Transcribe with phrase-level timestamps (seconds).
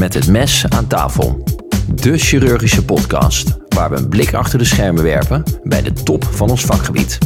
[0.00, 1.42] Met het mes aan tafel.
[1.94, 6.50] De chirurgische podcast waar we een blik achter de schermen werpen bij de top van
[6.50, 7.18] ons vakgebied.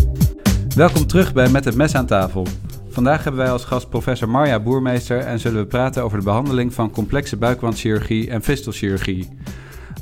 [0.77, 2.47] Welkom terug bij Met het mes aan tafel.
[2.89, 6.75] Vandaag hebben wij als gast professor Marja Boermeester en zullen we praten over de behandeling
[6.75, 9.29] van complexe buikwandchirurgie en fistelchirurgie.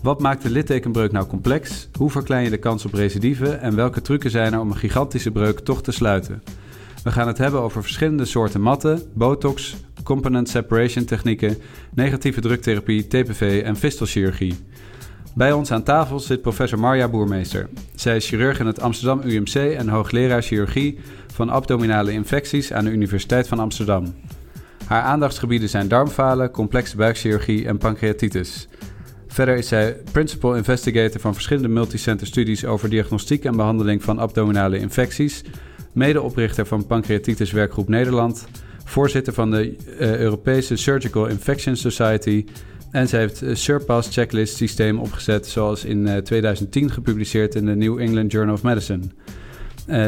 [0.02, 1.88] Wat maakt de littekenbreuk nou complex?
[1.98, 3.48] Hoe verklein je de kans op recidive?
[3.48, 6.42] En welke trucken zijn er om een gigantische breuk toch te sluiten?
[7.02, 11.56] We gaan het hebben over verschillende soorten matten, botox, component separation technieken,
[11.94, 14.54] negatieve druktherapie, TPV en fistelchirurgie.
[15.34, 17.68] Bij ons aan tafel zit professor Marja Boermeester.
[17.94, 20.98] Zij is chirurg in het Amsterdam UMC en hoogleraar chirurgie
[21.32, 24.14] van abdominale infecties aan de Universiteit van Amsterdam.
[24.86, 28.68] Haar aandachtsgebieden zijn darmfalen, complexe buikchirurgie en pancreatitis.
[29.26, 34.78] Verder is zij principal investigator van verschillende multicenter studies over diagnostiek en behandeling van abdominale
[34.78, 35.44] infecties,
[35.92, 38.46] medeoprichter van Pancreatitis Werkgroep Nederland,
[38.84, 42.44] voorzitter van de uh, Europese Surgical Infection Society
[42.90, 47.74] en zij heeft een Surpass checklist systeem opgezet zoals in uh, 2010 gepubliceerd in de
[47.74, 49.02] New England Journal of Medicine.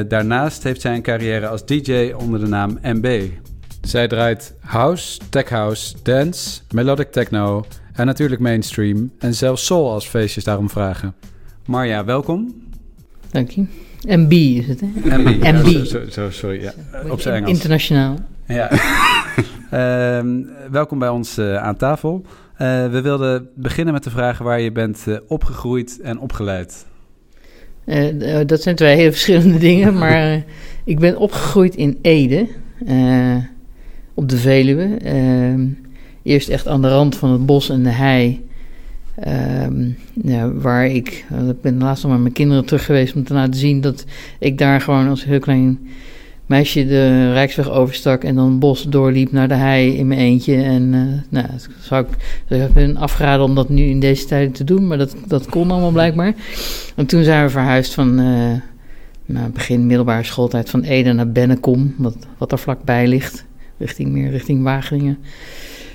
[0.09, 3.29] Daarnaast heeft zij een carrière als DJ onder de naam MB.
[3.81, 10.09] Zij draait house, tech house, dance, melodic techno en natuurlijk mainstream en zelfs soul als
[10.09, 11.15] feestjes daarom vragen.
[11.67, 12.63] Marja, welkom.
[13.31, 13.84] Dank je.
[14.07, 14.87] MB is het, hè?
[15.19, 15.27] MB.
[15.27, 15.67] MB.
[15.67, 16.73] Ja, zo, zo, sorry, ja.
[17.11, 17.51] op zijn Engels.
[17.51, 18.17] Internationaal.
[18.47, 18.71] Ja.
[19.71, 22.23] Ehm, welkom bij ons uh, aan tafel.
[22.25, 26.87] Uh, we wilden beginnen met de vraag waar je bent uh, opgegroeid en opgeleid.
[28.47, 30.45] dat zijn twee hele verschillende dingen, maar
[30.85, 32.49] ik ben opgegroeid in Ede,
[34.15, 34.97] op de Veluwe.
[34.97, 35.67] Ehm,
[36.23, 38.47] eerst echt aan de rand van het bos en de hei.
[39.67, 43.35] Um, ja, waar ik, ik ben laatst nog met mijn kinderen terug geweest om te
[43.35, 44.05] laten zien dat
[44.39, 45.79] ik daar gewoon als heel klein
[46.47, 50.63] meisje de Rijksweg overstak en dan bos doorliep naar de hei in mijn eentje.
[50.63, 51.47] En uh, nou,
[51.81, 52.09] zou ik,
[52.59, 55.71] ik ben afgeraden om dat nu in deze tijden te doen, maar dat, dat kon
[55.71, 56.35] allemaal blijkbaar.
[56.97, 58.53] En toen zijn we verhuisd van uh,
[59.27, 63.45] nou, begin middelbare schooltijd van Ede naar Bennekom, wat, wat er vlakbij ligt,
[63.79, 65.19] richting meer richting Wageningen.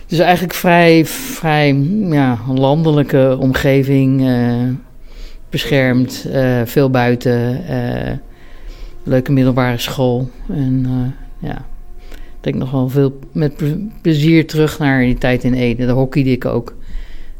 [0.09, 1.75] Dus eigenlijk vrij, vrij
[2.09, 4.67] ja, landelijke omgeving, uh,
[5.49, 6.27] beschermd,
[6.65, 7.63] veel buiten
[9.03, 10.29] leuke middelbare school.
[10.47, 10.85] En
[11.39, 11.65] ja,
[12.09, 13.63] ik denk nog wel veel met
[14.01, 15.85] plezier terug naar die tijd in Ede.
[15.85, 16.75] Daar hockeyde ik ook.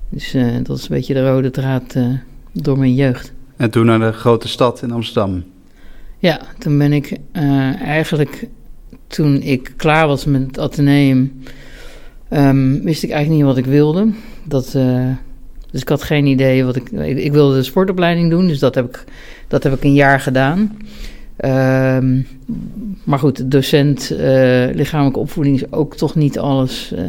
[0.09, 1.95] Dus dat is een beetje de rode draad
[2.51, 3.33] door mijn jeugd.
[3.57, 5.43] En toen naar de grote stad in Amsterdam?
[6.17, 7.17] Ja, toen ben ik
[7.81, 8.47] eigenlijk,
[9.07, 11.41] toen ik klaar was met het ateneum,
[12.29, 14.07] um, wist ik eigenlijk niet wat ik wilde.
[14.43, 14.71] Dat,
[15.71, 17.17] dus ik had geen idee wat ik, ik...
[17.17, 19.03] Ik wilde de sportopleiding doen, dus dat heb ik,
[19.47, 20.77] dat heb ik een jaar gedaan.
[21.45, 22.27] Um,
[23.03, 24.19] maar goed, docent uh,
[24.73, 27.01] lichamelijke opvoeding is ook toch niet alles uh,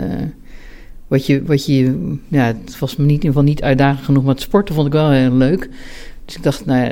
[1.09, 4.25] wat je, wat je, ja, het was me niet, in ieder geval niet uitdagend genoeg,
[4.25, 5.69] maar het sporten vond ik wel heel leuk.
[6.31, 6.91] Dus ik dacht, nou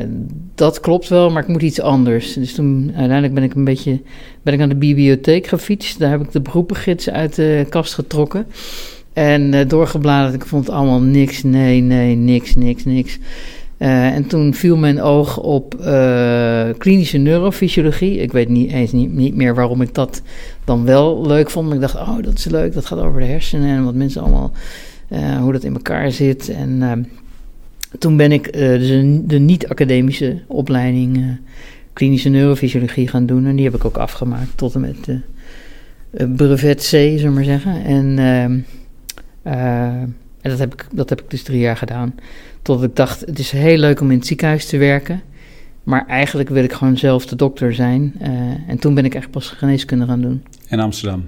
[0.54, 2.32] dat klopt wel, maar ik moet iets anders.
[2.32, 4.00] Dus toen uiteindelijk ben ik een beetje,
[4.43, 5.99] ben ik naar de bibliotheek gefietst.
[5.99, 8.47] Daar heb ik de beroepengids uit de kast getrokken.
[9.12, 13.19] En uh, doorgebladerd, ik vond allemaal niks, nee, nee, niks, niks, niks.
[13.78, 18.19] Uh, en toen viel mijn oog op uh, klinische neurofysiologie.
[18.19, 20.22] Ik weet niet eens niet, niet, meer waarom ik dat
[20.65, 21.66] dan wel leuk vond.
[21.66, 22.75] Maar ik dacht, oh, dat is leuk.
[22.75, 24.53] Dat gaat over de hersenen en wat mensen allemaal,
[25.41, 26.48] hoe dat in elkaar zit.
[26.48, 26.82] En
[27.99, 31.38] toen ben ik dus een, de niet-academische opleiding
[31.93, 33.47] klinische neurofysiologie gaan doen.
[33.47, 35.09] En die heb ik ook afgemaakt tot en met
[36.37, 37.84] brevet C, zullen we maar zeggen.
[37.84, 38.19] En,
[39.43, 42.15] en dat, heb ik, dat heb ik dus drie jaar gedaan.
[42.62, 45.22] Tot ik dacht, het is heel leuk om in het ziekenhuis te werken.
[45.82, 48.12] Maar eigenlijk wil ik gewoon zelf de dokter zijn.
[48.22, 48.28] Uh,
[48.66, 50.43] en toen ben ik echt pas geneeskunde gaan doen.
[50.69, 51.25] In Amsterdam?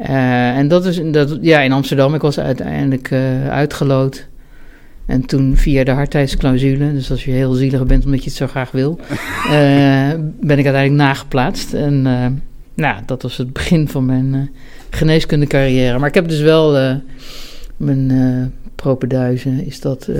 [0.00, 2.14] Uh, en dat is, dat, ja, in Amsterdam.
[2.14, 4.28] Ik was uiteindelijk uh, uitgeloot.
[5.06, 8.46] En toen via de hardheidsclausule, dus als je heel zielig bent omdat je het zo
[8.46, 8.98] graag wil,
[10.40, 11.72] ben ik uiteindelijk nageplaatst.
[11.72, 12.02] En
[12.74, 14.50] nou, dat was het begin van mijn
[14.90, 15.98] geneeskunde carrière.
[15.98, 17.00] Maar ik heb dus wel
[17.76, 18.10] mijn
[18.84, 20.16] propenduizen is dat uh,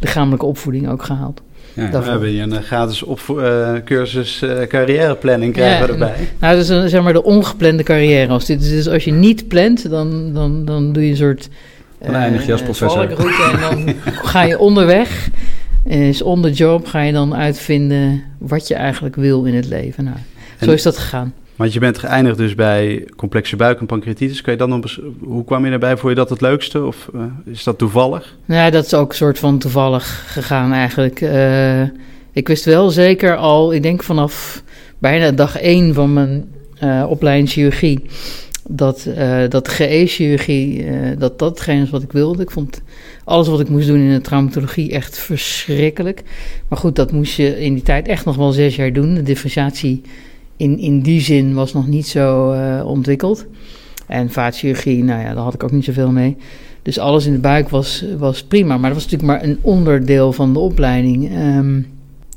[0.00, 1.42] lichamelijke opvoeding ook gehaald.
[1.72, 6.28] Ja, we hebben hier een gratis uh, cursus uh, carrièreplanning krijgen ja, erbij.
[6.40, 8.32] Nou, dat is een, zeg maar de ongeplande carrière.
[8.32, 11.48] Als, dit, dus als je niet plant, dan, dan, dan doe je een soort...
[12.06, 13.10] Dan eindig je als professor.
[13.10, 13.94] en dan
[14.32, 15.28] ga je onderweg.
[15.84, 20.04] Is on the job ga je dan uitvinden wat je eigenlijk wil in het leven.
[20.04, 20.16] Nou,
[20.60, 21.34] zo is dat gegaan.
[21.56, 24.40] Want je bent geëindigd dus bij complexe buik- en pancreatitis.
[24.40, 25.96] Kan je dan nog, hoe kwam je erbij?
[25.96, 28.36] Vond je dat het leukste of uh, is dat toevallig?
[28.44, 31.20] Ja, dat is ook een soort van toevallig gegaan eigenlijk.
[31.20, 31.82] Uh,
[32.32, 34.62] ik wist wel zeker al, ik denk vanaf
[34.98, 36.44] bijna dag één van mijn
[36.82, 38.04] uh, opleiding chirurgie...
[38.68, 42.42] dat, uh, dat GE-chirurgie, uh, dat dat hetgeen is wat ik wilde.
[42.42, 42.82] Ik vond
[43.24, 46.22] alles wat ik moest doen in de traumatologie echt verschrikkelijk.
[46.68, 49.14] Maar goed, dat moest je in die tijd echt nog wel zes jaar doen.
[49.14, 50.02] De differentiatie
[50.56, 53.46] in, in die zin was nog niet zo uh, ontwikkeld.
[54.06, 56.36] En vaatchirurgie, nou ja, daar had ik ook niet zoveel mee.
[56.82, 58.78] Dus alles in de buik was, was prima.
[58.78, 61.32] Maar dat was natuurlijk maar een onderdeel van de opleiding.
[61.36, 61.86] Um,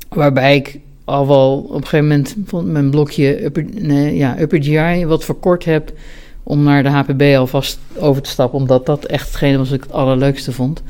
[0.08, 5.06] waarbij ik al wel op een gegeven moment vond mijn blokje upper, ja, upper GI
[5.06, 5.92] wat verkort heb
[6.42, 9.84] om naar de HPB alvast over te stappen, omdat dat echt hetgene was wat ik
[9.84, 10.82] het allerleukste vond.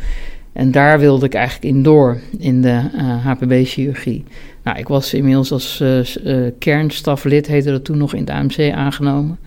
[0.53, 2.81] En daar wilde ik eigenlijk in door, in de
[3.23, 4.25] HPB-chirurgie.
[4.63, 8.73] Nou, ik was inmiddels als uh, uh, kernstaflid, heette dat toen nog in de AMC,
[8.73, 9.39] aangenomen.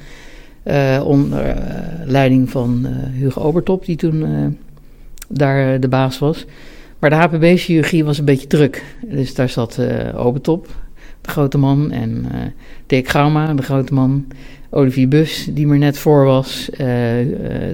[1.03, 1.55] onder
[2.05, 4.57] leiding van Hugo Obertop, die toen
[5.27, 6.45] daar de baas was.
[7.03, 8.83] Maar de HPB-chirurgie was een beetje druk.
[9.01, 10.67] Dus daar zat uh, Obertop,
[11.21, 12.39] de grote man, en uh,
[12.87, 14.27] Dirk Gauma, de grote man.
[14.69, 16.69] Olivier Bus, die er net voor was.
[16.81, 16.87] Uh,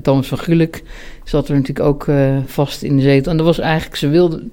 [0.01, 0.83] Thomas van Gulik
[1.23, 2.07] zat er natuurlijk ook
[2.45, 3.31] vast in de zetel.
[3.31, 4.51] En dat was eigenlijk, ze wilden...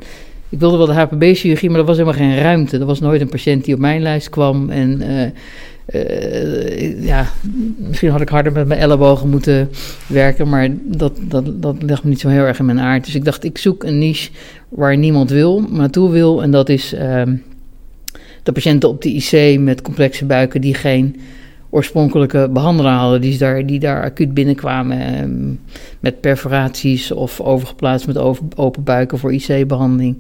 [0.49, 2.79] Ik wilde wel de HPB-chirurgie, maar er was helemaal geen ruimte.
[2.79, 4.71] Er was nooit een patiënt die op mijn lijst kwam.
[4.71, 5.03] En
[5.95, 7.27] uh, ja,
[7.77, 9.71] misschien had ik harder met mijn ellebogen moeten
[10.07, 13.05] werken, maar dat, dat, dat ligt me niet zo heel erg in mijn aard.
[13.05, 14.31] Dus ik dacht, ik zoek een niche
[14.69, 16.43] waar niemand wil, naartoe wil.
[16.43, 17.23] En dat is uh,
[18.43, 21.21] de patiënten op de IC met complexe buiken die geen
[21.71, 25.57] oorspronkelijke behandelaar hadden, die daar, die daar acuut binnenkwamen uh,
[26.01, 28.19] met perforaties of overgeplaatst met
[28.57, 30.19] open buiken voor IC-behandeling.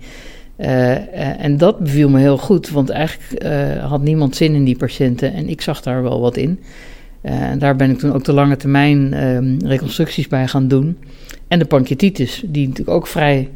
[0.59, 4.77] Uh, en dat beviel me heel goed, want eigenlijk uh, had niemand zin in die
[4.77, 6.61] patiënten en ik zag daar wel wat in.
[7.21, 10.99] en daar ben ik toen ook de lange termijn ehm, reconstructies bij gaan doen.
[11.49, 13.51] En de pancreatitis, die natuurlijk ook vrij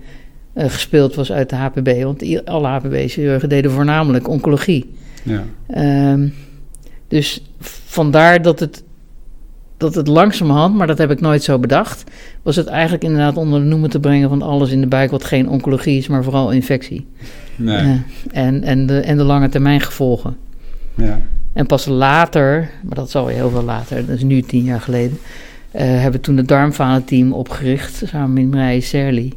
[0.54, 4.90] gespeeld was uit de HPB, want alle HPB-chirurgen deden voornamelijk oncologie.
[5.22, 5.44] Ja.
[6.12, 6.34] Um,
[7.08, 7.42] dus
[7.86, 8.82] vandaar dat het
[9.80, 12.04] dat het langzamerhand, maar dat heb ik nooit zo bedacht,
[12.42, 15.24] was het eigenlijk inderdaad onder de noemer te brengen van alles in de buik wat
[15.24, 17.06] geen oncologie is, maar vooral infectie.
[17.56, 17.84] Nee.
[17.84, 17.94] Uh,
[18.32, 20.36] en, en, de, en de lange termijn gevolgen.
[20.94, 21.20] Ja.
[21.52, 24.80] En pas later, maar dat is alweer heel veel later, dat is nu tien jaar
[24.80, 25.18] geleden,
[25.74, 29.32] uh, hebben we toen het darmfalenteam opgericht, samen met Marije Serli.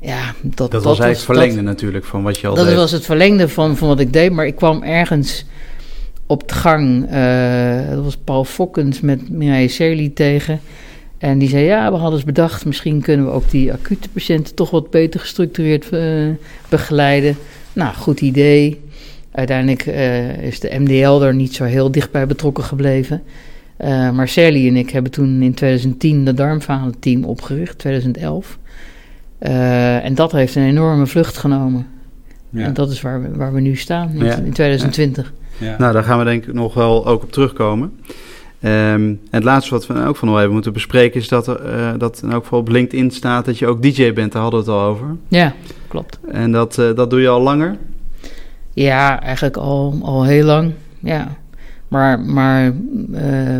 [0.00, 2.72] Ja, dat, dat, dat was eigenlijk het verlengde natuurlijk van wat je al dat deed.
[2.72, 5.44] Dat was het verlengde van, van wat ik deed, maar ik kwam ergens
[6.26, 7.12] op de gang.
[7.12, 10.60] Uh, dat was Paul Fokkens met Mireille Serli tegen.
[11.18, 12.64] En die zei, ja, we hadden eens bedacht...
[12.64, 14.54] misschien kunnen we ook die acute patiënten...
[14.54, 16.28] toch wat beter gestructureerd uh,
[16.68, 17.36] begeleiden.
[17.72, 18.80] Nou, goed idee.
[19.30, 23.22] Uiteindelijk uh, is de MDL er niet zo heel dichtbij betrokken gebleven.
[24.12, 28.58] maar Serli en ik hebben toen in 2010 de darmfalenteam opgericht, 2011.
[29.38, 31.86] en dat heeft een enorme vlucht genomen.
[32.50, 32.64] Ja.
[32.64, 34.36] En dat is waar we, waar we nu staan in, ja.
[34.36, 35.32] in 2020.
[35.38, 35.45] Ja.
[35.78, 37.92] Nou, daar gaan we denk ik nog wel ook op terugkomen.
[38.60, 41.76] Um, en het laatste wat we ook van nog even moeten bespreken is dat er
[41.76, 44.32] uh, dat in elk geval op LinkedIn staat dat je ook DJ bent.
[44.32, 45.16] Daar hadden we het al over.
[45.28, 45.54] Ja,
[45.88, 46.18] klopt.
[46.30, 47.76] En dat, uh, dat doe je al langer?
[48.72, 50.72] Ja, eigenlijk al, al heel lang.
[50.98, 51.36] Ja.
[51.88, 52.72] Maar, maar
[53.12, 53.56] uh,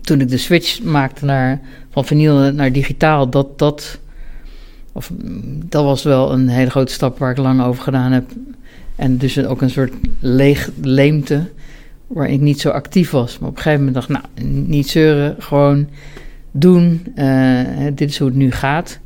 [0.00, 1.60] toen ik de switch maakte naar,
[1.90, 3.98] van vinyl naar digitaal, dat, dat,
[4.92, 5.10] of,
[5.64, 8.24] dat was wel een hele grote stap waar ik lang over gedaan heb.
[8.96, 11.46] En dus ook een soort leeg leemte
[12.06, 13.38] waar ik niet zo actief was.
[13.38, 15.88] Maar op een gegeven moment dacht ik, nou, niet zeuren, gewoon
[16.50, 17.06] doen.
[17.16, 17.60] Uh,
[17.94, 18.98] dit is hoe het nu gaat.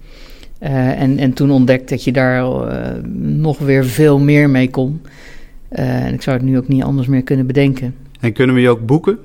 [0.63, 2.87] Uh, en, en toen ontdekte dat je daar uh,
[3.21, 5.01] nog weer veel meer mee kon.
[5.69, 7.95] en ik zou het nu ook niet anders meer kunnen bedenken.
[8.21, 9.19] En kunnen we je ook boeken?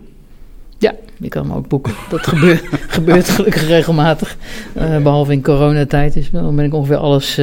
[0.78, 1.94] Ja, je kan me ook boeken.
[2.10, 4.38] Dat gebeurt, gebeurt gelukkig regelmatig.
[4.74, 6.14] behalve in coronatijd.
[6.14, 7.40] Dus dan ben ik ongeveer alles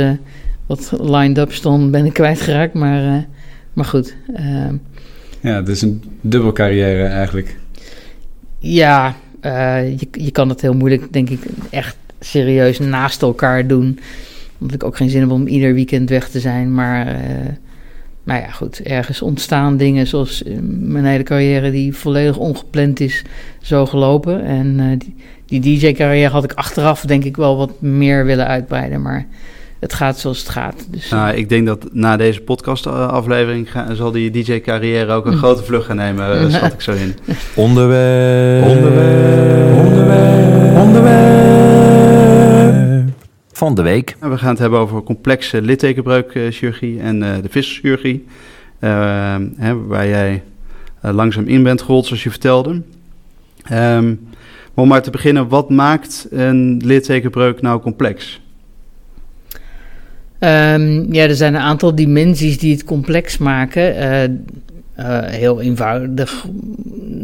[0.70, 2.74] wat lined up stond, ben ik kwijtgeraakt.
[2.74, 3.22] Maar, uh,
[3.72, 4.14] maar goed.
[4.36, 4.68] Uh,
[5.40, 7.56] ja, het is een dubbel carrière eigenlijk.
[8.58, 13.98] Ja, uh, je, je kan het heel moeilijk, denk ik, echt serieus naast elkaar doen.
[14.58, 16.74] Omdat ik ook geen zin heb om ieder weekend weg te zijn.
[16.74, 17.04] Maar,
[18.24, 18.80] nou ja, goed.
[18.80, 23.24] Ergens ontstaan dingen zoals mijn hele carrière die volledig ongepland is,
[23.60, 24.44] zo gelopen.
[24.44, 25.14] En die,
[25.46, 29.02] die DJ-carrière had ik achteraf, denk ik, wel wat meer willen uitbreiden.
[29.02, 29.26] Maar
[29.80, 30.86] het gaat zoals het gaat.
[30.90, 35.86] Dus, nou, ik denk dat na deze podcast-aflevering zal die DJ-carrière ook een grote vlucht
[35.86, 37.14] gaan nemen, eh, schat ik zo in.
[37.54, 38.66] Onderwerp.
[38.66, 39.76] Onderwerp.
[39.76, 40.76] Onderwerp.
[40.76, 41.20] Onderwerp.
[43.52, 44.16] Van de week.
[44.20, 48.26] Nou, we gaan het hebben over complexe littekenbreukchirurgie en uh, de visserchirurgie.
[48.80, 50.42] Uh, hè, waar jij
[51.04, 52.82] uh, langzaam in bent gerold, zoals je vertelde.
[53.72, 54.28] Um,
[54.74, 58.40] om maar te beginnen, wat maakt een littekenbreuk nou complex?
[60.40, 63.96] Um, ja, er zijn een aantal dimensies die het complex maken.
[63.96, 66.46] Uh, eh, heel eenvoudig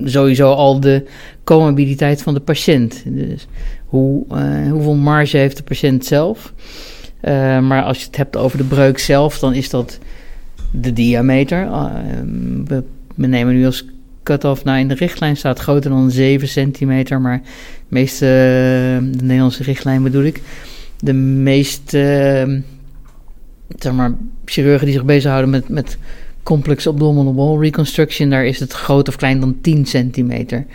[0.05, 1.07] sowieso al de
[1.45, 3.03] comorbiditeit van de patiënt.
[3.07, 3.47] Dus
[3.87, 6.53] hoe, uh, hoeveel marge heeft de patiënt zelf?
[7.61, 9.99] Maar als je het hebt over de breuk zelf, dan is dat
[10.71, 11.69] de diameter.
[12.65, 12.83] we,
[13.27, 13.85] nemen nu als
[14.23, 17.49] cut-off, nou in de richtlijn staat groter dan 7 centimeter, maar de
[17.89, 18.25] meeste,
[19.17, 20.43] de Nederlandse richtlijn bedoel ik,
[20.99, 22.63] de meeste,
[23.79, 25.99] zeg maar, chirurgen die zich bezighouden met, met
[26.43, 30.67] complex abdominal wall reconstruction, daar is het groter of klein dan 10 centimeter.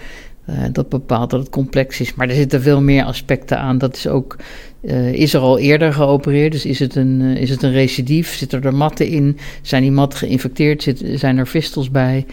[0.50, 2.14] Uh, dat bepaalt dat het complex is.
[2.14, 3.78] Maar er zitten veel meer aspecten aan.
[3.78, 4.36] Dat is ook.
[4.82, 6.52] Uh, is er al eerder geopereerd?
[6.52, 8.34] Dus is het een, uh, is het een recidief?
[8.34, 9.38] Zitten er matten in?
[9.62, 10.84] Zijn die matten geïnfecteerd?
[10.84, 12.26] Zit, zijn er vistels bij?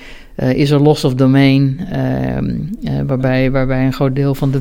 [0.54, 1.80] is er loss of domain?
[1.90, 2.56] Ehm,
[3.06, 4.60] waarbij, waarbij een groot deel van de,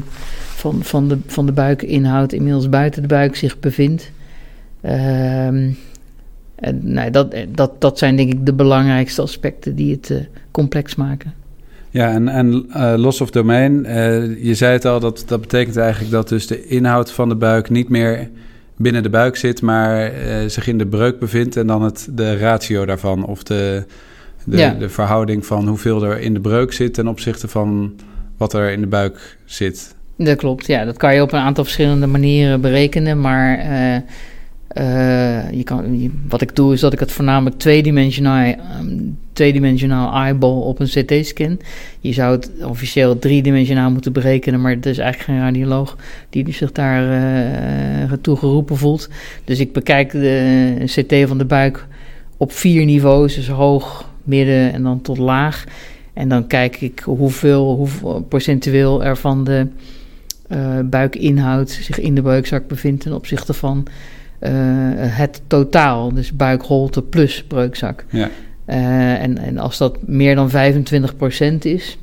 [0.56, 4.12] van, van, de, van de buikinhoud inmiddels buiten de buik zich bevindt.
[4.81, 5.69] Ehm,
[6.55, 10.17] en, nou, dat, dat, dat zijn denk ik de belangrijkste aspecten die het uh,
[10.51, 11.34] complex maken.
[11.89, 15.77] Ja, en, en uh, loss of domain, uh, je zei het al, dat, dat betekent
[15.77, 18.29] eigenlijk dat dus de inhoud van de buik niet meer
[18.75, 20.12] binnen de buik zit, maar
[20.48, 23.84] zich in de breuk bevindt en dan het, de ratio daarvan of de,
[24.43, 24.74] de, ja.
[24.74, 27.96] de verhouding van hoeveel er in de breuk zit ten opzichte van
[28.38, 29.96] wat er in de buik zit.
[30.17, 30.86] Dat klopt, ja.
[30.86, 33.60] Dat kan je op een aantal verschillende manieren berekenen, maar
[34.79, 40.60] uh, je kan, wat ik doe is dat ik het voornamelijk tweedimensionaal, um, tweedimensionaal eyeball
[40.60, 41.60] op een CT-scan.
[42.00, 45.98] Je zou het officieel driedimensionaal moeten berekenen, maar het is eigenlijk geen radioloog
[46.29, 47.03] die zich daar
[48.07, 49.10] uh, geroepen voelt.
[49.43, 51.86] Dus ik bekijk de CT van de buik
[52.38, 55.63] op vier niveaus, dus hoog, midden en dan tot laag.
[56.13, 59.67] En dan kijk ik hoeveel, hoeveel procentueel er van de
[60.84, 63.88] buikinhoud zich in de buikzak bevindt ten opzichte van
[64.39, 64.50] uh,
[64.96, 68.06] het totaal, dus buikholte plus breukzak.
[68.10, 68.29] Ja.
[68.67, 70.53] Uh, en, en als dat meer dan 25%
[71.60, 71.98] is,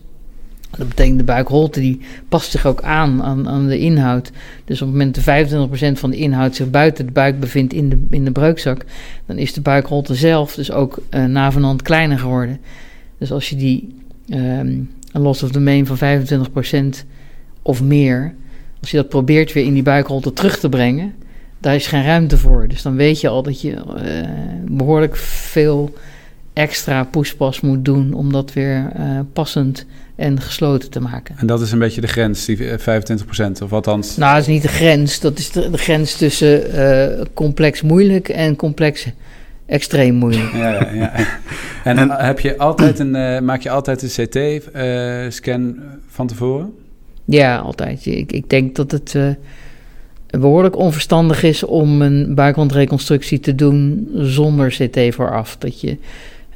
[0.78, 4.30] dat betekent de buikholte die past zich ook aan, aan, aan de inhoud.
[4.64, 7.88] Dus op het moment dat 25% van de inhoud zich buiten de buik bevindt in
[7.88, 8.84] de, in de breukzak,
[9.26, 12.60] dan is de buikholte zelf dus ook uh, navenant kleiner geworden.
[13.18, 13.94] Dus als je die
[14.28, 16.22] um, een loss of domain van
[17.04, 17.06] 25%
[17.62, 18.34] of meer,
[18.80, 21.14] als je dat probeert weer in die buikholte terug te brengen,
[21.64, 22.68] daar is geen ruimte voor.
[22.68, 23.80] Dus dan weet je al dat je uh,
[24.68, 25.92] behoorlijk veel
[26.52, 31.34] extra poespas moet doen om dat weer uh, passend en gesloten te maken.
[31.38, 32.82] En dat is een beetje de grens, die 25%,
[33.62, 34.16] of althans?
[34.16, 35.20] Nou, dat is niet de grens.
[35.20, 39.06] Dat is de, de grens tussen uh, complex moeilijk en complex
[39.66, 40.52] extreem moeilijk.
[40.52, 41.12] Ja, ja, ja.
[41.84, 45.76] En, en heb je altijd een, maak je altijd een CT-scan
[46.08, 46.72] van tevoren?
[47.24, 48.06] Ja, altijd.
[48.06, 49.14] Ik, ik denk dat het
[50.38, 55.56] behoorlijk onverstandig is om een buikwandreconstructie te doen zonder CT vooraf.
[55.56, 55.96] Dat je,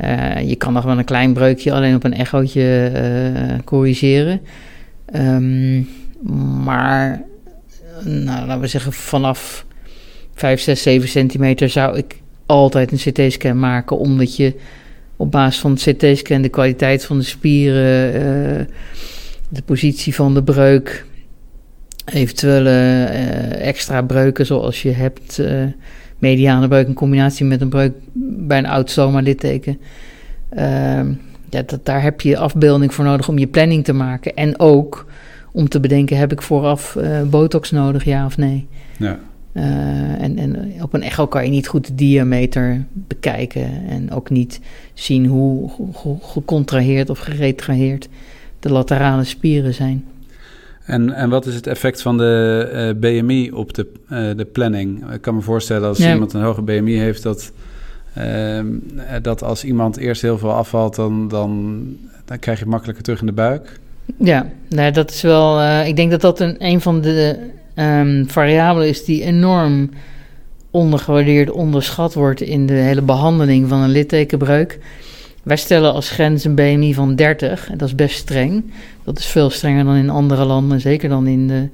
[0.04, 4.40] uh, je kan nog wel een klein breukje alleen op een echootje uh, corrigeren.
[5.14, 5.88] Um,
[6.64, 7.22] maar,
[8.04, 9.66] nou, laten we zeggen, vanaf
[10.34, 14.54] 5, 6, 7 centimeter zou ik altijd een CT-scan maken, omdat je
[15.16, 18.64] op basis van het CT-scan de kwaliteit van de spieren, uh,
[19.48, 21.06] de positie van de breuk,
[22.12, 25.64] eventuele uh, extra breuken zoals je hebt, uh,
[26.18, 27.92] mediane breuk in combinatie met een breuk
[28.38, 29.78] bij een oud soma-litteken.
[30.56, 30.62] Uh,
[31.50, 34.34] ja, dat, daar heb je afbeelding voor nodig om je planning te maken.
[34.34, 35.06] En ook
[35.52, 38.66] om te bedenken, heb ik vooraf uh, botox nodig, ja of nee?
[38.96, 39.18] Ja.
[40.18, 44.60] en, en op een echo kan je niet goed de diameter bekijken en ook niet
[44.94, 45.70] zien hoe
[46.20, 48.08] gecontraheerd of geretraheerd
[48.60, 50.04] de laterale spieren zijn.
[50.88, 54.44] En, en wat is het effect van de uh, eh, BMI op de, uh, de
[54.44, 55.12] planning?
[55.12, 56.12] Ik kan me voorstellen als ja.
[56.12, 57.52] iemand een hoge BMI heeft, dat,
[58.18, 58.60] uh,
[59.22, 61.82] dat als iemand eerst heel veel afvalt, dan, dan,
[62.24, 63.78] dan krijg je het makkelijker terug in de buik.
[64.16, 65.62] Ja, nou, dat is wel.
[65.84, 67.38] Ik denk dat dat een, een van de
[67.76, 69.90] um, variabelen is die enorm
[70.70, 74.78] ondergewaardeerd, onderschat wordt in de hele behandeling van een littekenbreuk.
[75.48, 78.64] Wij stellen als grens een BMI van 30 en dat is best streng.
[79.04, 81.68] Dat is veel strenger dan in andere landen, zeker dan in de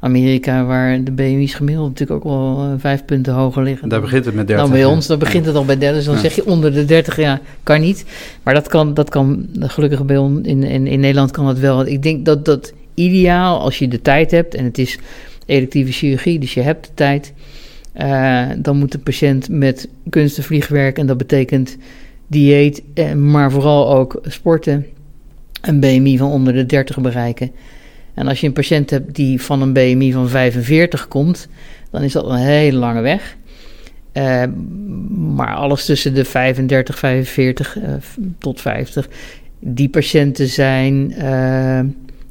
[0.00, 3.88] Amerika, waar de BMI's gemiddeld natuurlijk ook wel uh, vijf punten hoger liggen.
[3.88, 4.66] Daar begint het met 30.
[4.66, 5.96] Dan bij ons, dan begint het al bij 30.
[5.96, 6.20] Dus dan ja.
[6.20, 8.04] zeg je onder de 30, ja, kan niet.
[8.42, 11.86] Maar dat kan, dat kan gelukkig bij ons, in, in, in Nederland kan dat wel.
[11.86, 14.98] Ik denk dat dat ideaal, als je de tijd hebt, en het is
[15.46, 17.32] electieve chirurgie, dus je hebt de tijd,
[18.00, 21.76] uh, dan moet de patiënt met kunstenvliegwerk, en dat betekent
[22.30, 24.86] dieet, eh, maar vooral ook sporten,
[25.60, 27.50] een BMI van onder de 30 bereiken.
[28.14, 31.48] En als je een patiënt hebt die van een BMI van 45 komt,
[31.90, 33.36] dan is dat een hele lange weg.
[34.12, 34.42] Uh,
[35.16, 37.84] maar alles tussen de 35, 45 uh,
[38.38, 39.08] tot 50.
[39.58, 41.14] Die patiënten zijn,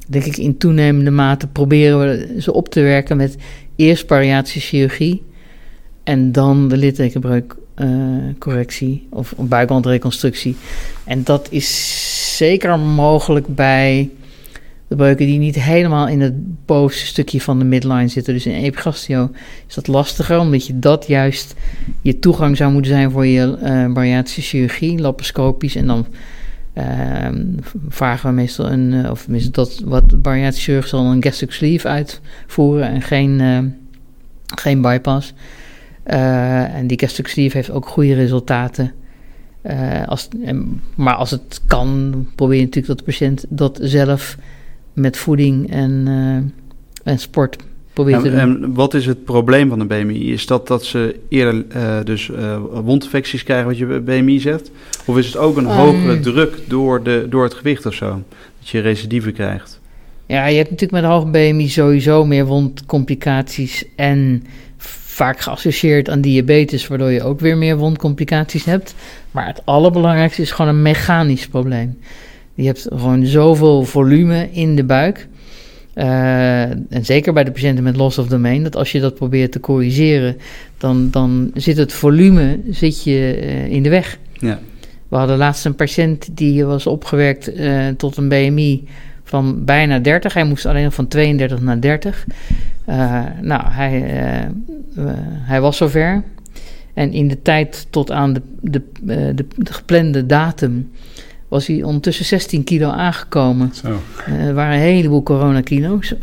[0.08, 3.36] denk ik, in toenemende mate proberen we ze op te werken met
[3.76, 4.60] eerst bariatische
[6.04, 6.76] en dan de
[7.80, 10.56] littekenbreukcorrectie of buikwandreconstructie.
[11.04, 14.10] En dat is zeker mogelijk bij
[14.88, 18.34] de breuken die niet helemaal in het bovenste stukje van de midline zitten.
[18.34, 19.30] Dus in epigastio
[19.68, 21.54] is dat lastiger, omdat je dat juist
[22.02, 25.76] je toegang zou moeten zijn voor je uh, bariatische chirurgie, laparoscopisch.
[25.76, 26.06] En dan
[26.74, 26.84] uh,
[27.88, 31.88] vragen we meestal een, uh, of tenminste dat wat bariatische chirurg zal een gastric sleeve
[31.88, 33.40] uitvoeren en geen,
[34.54, 35.32] geen bypass.
[36.10, 38.92] En die gastric sleeve heeft ook goede resultaten.
[40.06, 40.28] als,
[40.94, 44.36] maar als het kan, probeer je natuurlijk dat de patiënt dat zelf
[44.92, 47.56] met voeding en, uh, en sport
[47.92, 48.38] probeert en, te doen.
[48.38, 50.32] En wat is het probleem van de BMI?
[50.32, 51.64] Is dat dat ze eerder
[52.04, 52.30] dus
[52.72, 54.70] wondinfecties krijgen, wat je BMI zegt?
[55.04, 58.22] Of is het ook een um, hogere druk door, de, door het gewicht of zo?
[58.58, 59.80] Dat je recidive krijgt?
[60.26, 64.44] Ja, je hebt natuurlijk met een hoge BMI sowieso meer wondcomplicaties en
[65.20, 68.94] vaak geassocieerd aan diabetes, waardoor je ook weer meer wondcomplicaties hebt.
[69.30, 71.98] Maar het allerbelangrijkste is gewoon een mechanisch probleem.
[72.54, 75.28] Je hebt gewoon zoveel volume in de buik.
[75.94, 79.52] Uh, en zeker bij de patiënten met loss of domain, dat als je dat probeert
[79.52, 80.36] te corrigeren,
[80.78, 84.18] dan, dan zit het volume zit je, uh, in de weg.
[84.32, 84.58] Ja.
[85.08, 88.88] We hadden laatst een patiënt die was opgewerkt uh, tot een BMI
[89.30, 90.34] van bijna 30.
[90.34, 92.26] Hij moest alleen nog van 32 naar 30.
[93.40, 94.04] nou, hij,
[95.24, 96.22] hij was zover.
[96.94, 100.90] En in de tijd tot aan de, de, de, de geplande datum
[101.48, 103.70] was hij ondertussen 16 kilo aangekomen.
[103.74, 104.00] Zo.
[104.26, 106.14] Er waren een heleboel coronakilo's.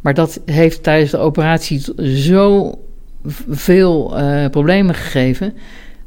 [0.00, 1.84] Maar dat heeft tijdens de operatie
[2.22, 2.74] zo
[3.48, 4.14] veel
[4.50, 5.54] problemen gegeven.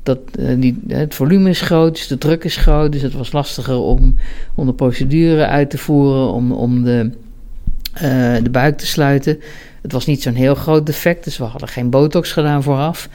[0.03, 0.20] Dat
[0.58, 2.91] die, het volume is groot, dus de druk is groot.
[2.91, 4.15] Dus het was lastiger om,
[4.56, 7.12] om de procedure uit te voeren, om, om de,
[8.44, 9.39] de buik te sluiten.
[9.82, 13.10] Het was niet zo'n heel groot defect, dus we hadden geen botox gedaan vooraf.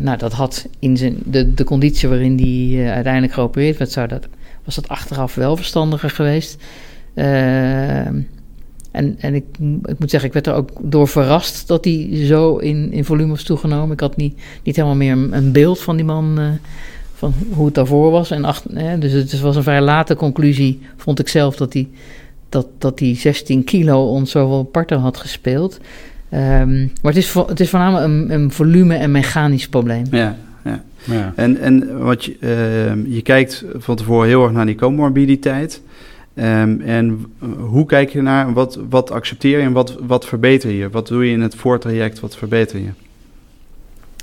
[0.00, 4.28] Nou, dat had in zijn, de, de conditie waarin die uiteindelijk geopereerd werd, zou dat,
[4.64, 6.62] was dat achteraf wel verstandiger geweest.
[8.96, 9.44] En en ik,
[9.84, 13.30] ik moet zeggen, ik werd er ook door verrast dat hij zo in, in volume
[13.30, 13.92] was toegenomen.
[13.92, 16.38] Ik had niet, niet helemaal meer een, een beeld van die man,
[17.14, 18.30] van hoe het daarvoor was.
[18.30, 21.88] En dus het was een vrij late conclusie, vond ik zelf, dat hij,
[22.48, 25.80] dat, dat die 16 kilo ons zoveel parten had gespeeld.
[26.32, 30.04] Um, maar het is, het is voornamelijk een, een volume- en mechanisch probleem.
[30.10, 30.82] Ja, ja.
[31.04, 31.32] ja.
[31.36, 35.82] En, en wat je, uh, je kijkt van tevoren heel erg naar die comorbiditeit.
[36.38, 37.26] Um, en
[37.58, 40.90] hoe kijk je naar, wat, wat accepteer je en wat, wat verbeter je?
[40.90, 42.90] Wat doe je in het voortraject, wat verbeter je?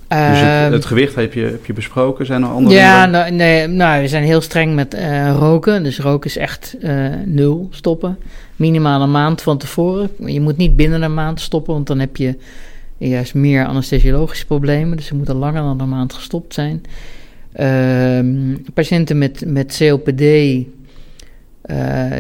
[0.10, 3.32] Uh, dus het, het, gewicht heb je, heb je besproken, zijn er andere Ja, nou,
[3.32, 5.84] nee, nou, we zijn heel streng met uh, roken.
[5.84, 8.18] Dus roken is echt uh, nul stoppen.
[8.56, 10.10] Minimaal een maand van tevoren.
[10.26, 12.36] Je moet niet binnen een maand stoppen, want dan heb je
[12.98, 14.98] juist meer anesthesiologische problemen.
[14.98, 16.84] Dus ze moeten langer dan een maand gestopt zijn.
[17.60, 20.24] Uh, patiënten met, met COPD,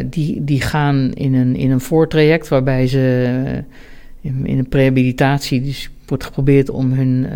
[0.09, 3.33] die, die gaan in een, in een voortraject waarbij ze
[4.21, 7.27] in, in een prehabilitatie, dus wordt geprobeerd om hun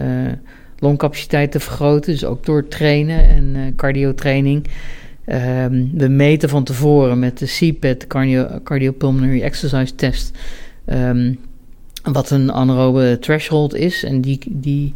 [0.80, 2.12] longcapaciteit te vergroten.
[2.12, 4.66] Dus ook door trainen en uh, cardiotraining.
[5.26, 10.38] Um, we meten van tevoren met de CPET, cardio, Cardiopulmonary Exercise Test,
[10.86, 11.40] um,
[12.04, 14.04] wat een anaerobe threshold is.
[14.04, 14.94] En die, die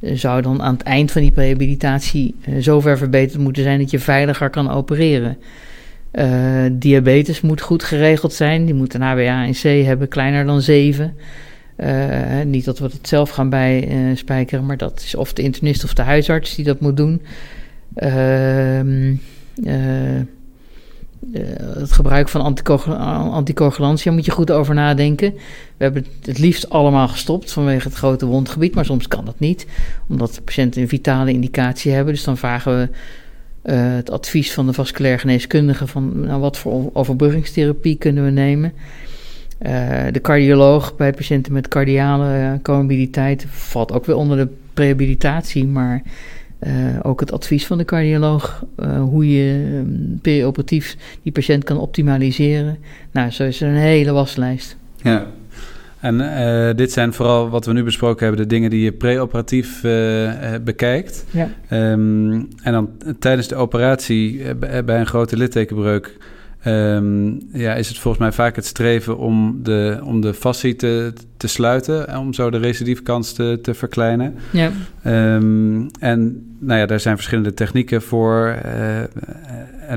[0.00, 3.98] zou dan aan het eind van die rehabilitatie uh, zover verbeterd moeten zijn dat je
[3.98, 5.36] veiliger kan opereren.
[6.12, 8.64] Uh, diabetes moet goed geregeld zijn.
[8.64, 11.16] Die moet een HbA1c hebben kleiner dan 7.
[11.76, 15.84] Uh, niet dat we het zelf gaan bijspijkeren, uh, maar dat is of de internist
[15.84, 17.22] of de huisarts die dat moet doen.
[17.96, 18.80] Uh,
[21.78, 22.56] het gebruik van
[23.32, 25.32] anticoagulantia moet je goed over nadenken.
[25.76, 29.66] We hebben het liefst allemaal gestopt vanwege het grote wondgebied, maar soms kan dat niet,
[30.08, 32.14] omdat de patiënten een vitale indicatie hebben.
[32.14, 32.88] Dus dan vragen we
[33.62, 38.72] het advies van de vasculair geneeskundige van nou, wat voor overbruggingstherapie kunnen we nemen.
[39.62, 45.66] Uh, de cardioloog bij patiënten met cardiale uh, comorbiditeit valt ook weer onder de rehabilitatie,
[45.66, 46.02] maar
[47.02, 48.64] ook het advies van de cardioloog
[49.00, 52.78] hoe je um, perioperatief die patiënt kan optimaliseren.
[53.10, 54.76] Nou, zo is er een hele waslijst.
[55.02, 55.26] Ja.
[56.00, 59.80] En dit zijn vooral wat we nu besproken hebben, de dingen die je preoperatief
[60.64, 61.24] bekijkt.
[61.30, 61.48] Ja.
[61.92, 66.16] Um, en dan tijdens de operatie bij een grote littekenbreuk
[66.62, 71.12] ehm, ja, is het volgens mij vaak het streven om de, om de fascie te,
[71.36, 72.08] te sluiten...
[72.08, 74.34] en om zo de recidiefkans te, te verkleinen.
[74.52, 74.70] Ja.
[75.02, 78.46] Ehm, en nou ja, daar zijn verschillende technieken voor.
[78.46, 79.08] eh, eh,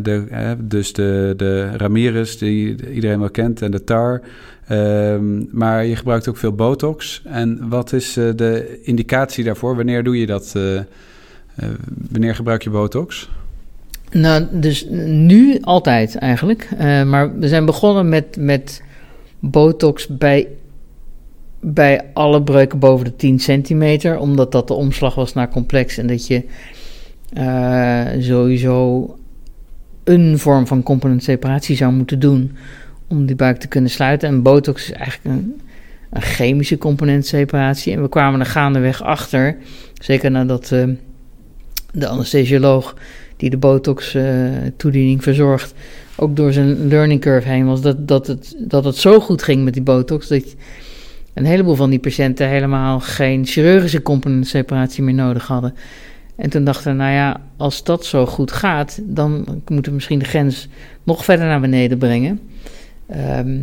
[0.01, 4.21] de, eh, dus de, de Ramirez, die iedereen wel kent, en de TAR...
[4.71, 7.21] Ehm, maar je gebruikt ook veel botox.
[7.25, 9.75] En wat is eh, de indicatie daarvoor?
[9.75, 10.51] Wanneer doe je dat?
[10.55, 10.83] eh, eh,
[12.11, 13.29] wanneer gebruik je botox?
[14.11, 16.69] Nou, dus nu altijd eigenlijk.
[16.77, 18.83] Eh, maar we zijn begonnen met, met
[19.39, 20.47] botox bij,
[21.59, 24.19] bij alle breuken boven de 10 centimeter.
[24.19, 25.97] Omdat dat de omslag was naar complex.
[25.97, 26.43] En dat je
[28.19, 29.05] sowieso
[30.03, 32.51] een vorm van componentseparatie zou moeten doen.
[33.11, 34.29] Om die buik te kunnen sluiten.
[34.29, 35.61] En botox is eigenlijk een,
[36.09, 37.93] een chemische componentseparatie.
[37.93, 39.57] En we kwamen er gaandeweg achter.
[39.93, 40.83] Zeker nadat eh,
[41.91, 42.95] de anesthesioloog
[43.41, 45.73] die de botox-toediening verzorgt,
[46.15, 49.63] ook door zijn learning curve heen was, dat, dat, het, dat het zo goed ging
[49.63, 50.55] met die botox, dat
[51.33, 55.75] een heleboel van die patiënten helemaal geen chirurgische componentseparatie meer nodig hadden.
[56.35, 60.19] En toen dachten we, nou ja, als dat zo goed gaat, dan moeten we misschien
[60.19, 60.67] de grens
[61.03, 62.39] nog verder naar beneden brengen.
[63.11, 63.57] Ehm,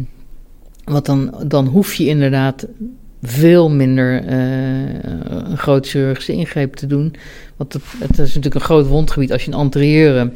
[0.85, 2.67] want dan, dan hoef je inderdaad
[3.23, 4.39] veel minder eh,
[5.51, 7.15] een grote chirurgische ingreep te doen.
[7.57, 10.31] Want het, het is natuurlijk een groot wondgebied als je een anterieure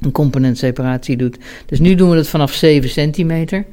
[0.00, 1.38] een componentseparatie doet.
[1.66, 3.64] Dus nu doen we het vanaf 7 centimeter.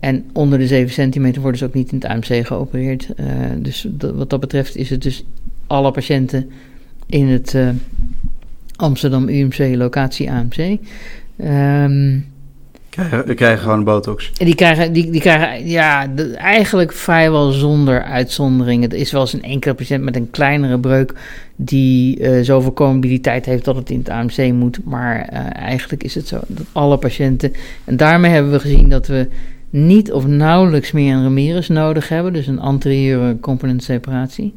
[0.00, 3.08] En onder de 7 centimeter worden ze ook niet in het AMC geopereerd.
[3.16, 3.26] Uh,
[3.58, 5.24] dus dat, wat dat betreft is het dus
[5.66, 6.50] alle patiënten
[7.06, 7.68] in het uh,
[8.76, 10.78] Amsterdam UMC locatie AMC.
[11.38, 12.26] Um,
[12.90, 14.32] Krijgen, krijgen gewoon botox.
[14.32, 18.90] Die krijgen, die, die krijgen ja, eigenlijk vrijwel zonder uitzonderingen.
[18.90, 21.14] Er is wel eens een enkele patiënt met een kleinere breuk
[21.56, 24.84] die uh, zoveel comorbiditeit heeft dat het in het AMC moet.
[24.84, 27.52] Maar uh, eigenlijk is het zo dat alle patiënten.
[27.84, 29.28] En daarmee hebben we gezien dat we
[29.70, 32.32] niet of nauwelijks meer een Ramirez nodig hebben.
[32.32, 34.54] Dus een anterieure componentseparatie.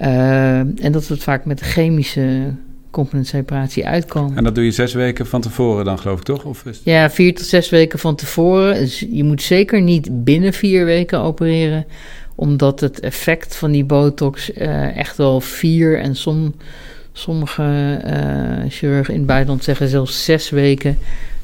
[0.00, 2.54] Uh, en dat we het vaak met chemische
[2.92, 4.36] componentseparatie uitkomen.
[4.36, 6.44] En dat doe je zes weken van tevoren dan, geloof ik, toch?
[6.44, 6.80] Of is...
[6.84, 8.74] Ja, vier tot zes weken van tevoren.
[8.74, 11.86] Dus je moet zeker niet binnen vier weken opereren,
[12.34, 16.54] omdat het effect van die botox uh, echt wel vier en som,
[17.12, 20.98] sommige uh, chirurgen in het buitenland zeggen zelfs zes weken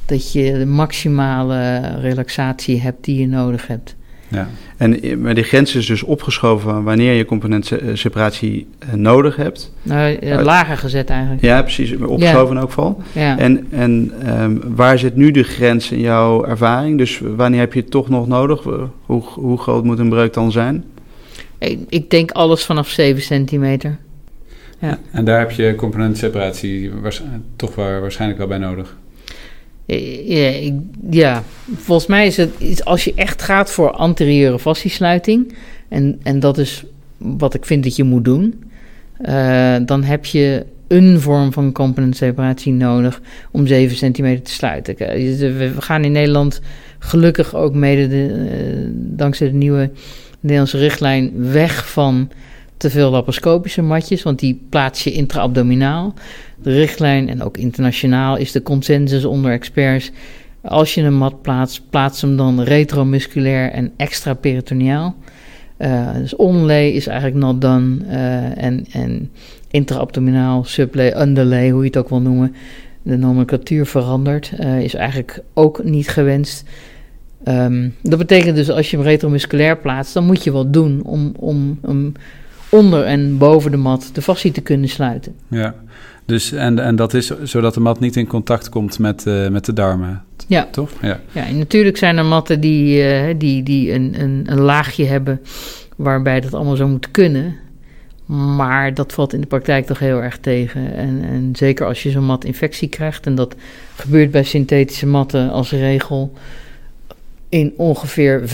[0.06, 3.96] dat je de maximale relaxatie hebt die je nodig hebt.
[4.28, 4.48] Ja.
[4.78, 9.72] En maar die grens is dus opgeschoven wanneer je componentseparatie nodig hebt.
[9.82, 11.42] Ja, lager gezet eigenlijk.
[11.42, 11.92] Ja, precies.
[11.92, 12.50] Opgeschoven ja.
[12.50, 13.02] in elk geval.
[13.12, 13.38] Ja.
[13.38, 16.98] En, en um, waar zit nu de grens in jouw ervaring?
[16.98, 18.62] Dus wanneer heb je het toch nog nodig?
[19.06, 20.84] Hoe, hoe groot moet een breuk dan zijn?
[21.58, 23.98] Ik, ik denk alles vanaf 7 centimeter.
[24.80, 24.98] Ja.
[25.10, 26.90] En daar heb je componentseparatie
[27.56, 28.96] toch waarschijnlijk wel bij nodig.
[30.24, 30.74] Ja, ik,
[31.10, 31.42] ja,
[31.76, 35.54] volgens mij is het als je echt gaat voor anterieure fasciesluiting,
[35.88, 36.84] en, en dat is
[37.16, 38.62] wat ik vind dat je moet doen,
[39.28, 43.20] uh, dan heb je een vorm van componentseparatie nodig
[43.50, 44.96] om 7 centimeter te sluiten.
[45.58, 46.60] We gaan in Nederland
[46.98, 49.90] gelukkig ook mede de, uh, dankzij de nieuwe
[50.40, 52.30] Nederlandse richtlijn weg van
[52.78, 56.14] te veel laparoscopische matjes, want die plaats je intraabdominaal.
[56.62, 60.10] De richtlijn en ook internationaal is de consensus onder experts.
[60.60, 65.16] Als je een mat plaatst, plaats hem dan retromusculair en extraperitoneaal.
[65.78, 67.96] Uh, dus onlay is eigenlijk not done.
[68.06, 69.30] Uh, en, en
[69.70, 72.54] intraabdominaal, sublay, underlay, hoe je het ook wil noemen.
[73.02, 74.52] De nomenclatuur verandert.
[74.60, 76.64] Uh, is eigenlijk ook niet gewenst.
[77.44, 81.32] Um, dat betekent dus als je hem retromusculair plaatst, dan moet je wat doen om,
[81.36, 82.12] om, om
[82.70, 85.34] onder en boven de mat de fascie te kunnen sluiten.
[85.48, 85.74] Ja,
[86.24, 89.64] dus en, en dat is zodat de mat niet in contact komt met, uh, met
[89.64, 90.22] de darmen.
[90.46, 90.68] Ja.
[90.70, 90.90] Toch?
[91.02, 91.20] Ja.
[91.32, 95.40] ja, en natuurlijk zijn er matten die, uh, die, die een, een, een laagje hebben
[95.96, 97.56] waarbij dat allemaal zou moeten kunnen.
[98.56, 100.94] Maar dat valt in de praktijk toch heel erg tegen.
[100.94, 103.54] En, en zeker als je zo'n mat infectie krijgt, en dat
[103.96, 106.32] gebeurt bij synthetische matten als regel
[107.48, 108.50] in ongeveer 5%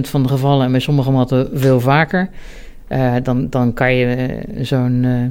[0.00, 2.30] van de gevallen en bij sommige matten veel vaker.
[2.92, 5.26] Uh, dan, dan kan je zo'n uh,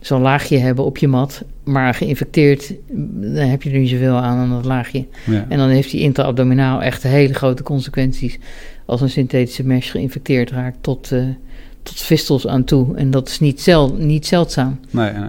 [0.00, 2.72] zo'n laagje hebben op je mat, maar geïnfecteerd,
[3.20, 5.06] dan heb je er niet zoveel aan aan dat laagje.
[5.24, 5.44] Ja.
[5.48, 8.38] En dan heeft die intraabdominaal echt hele grote consequenties
[8.86, 11.24] als een synthetische mesh geïnfecteerd raakt tot, uh,
[11.82, 12.96] tot vistels aan toe.
[12.96, 14.80] En dat is niet, zel, niet zeldzaam.
[14.90, 15.28] Nee, nee.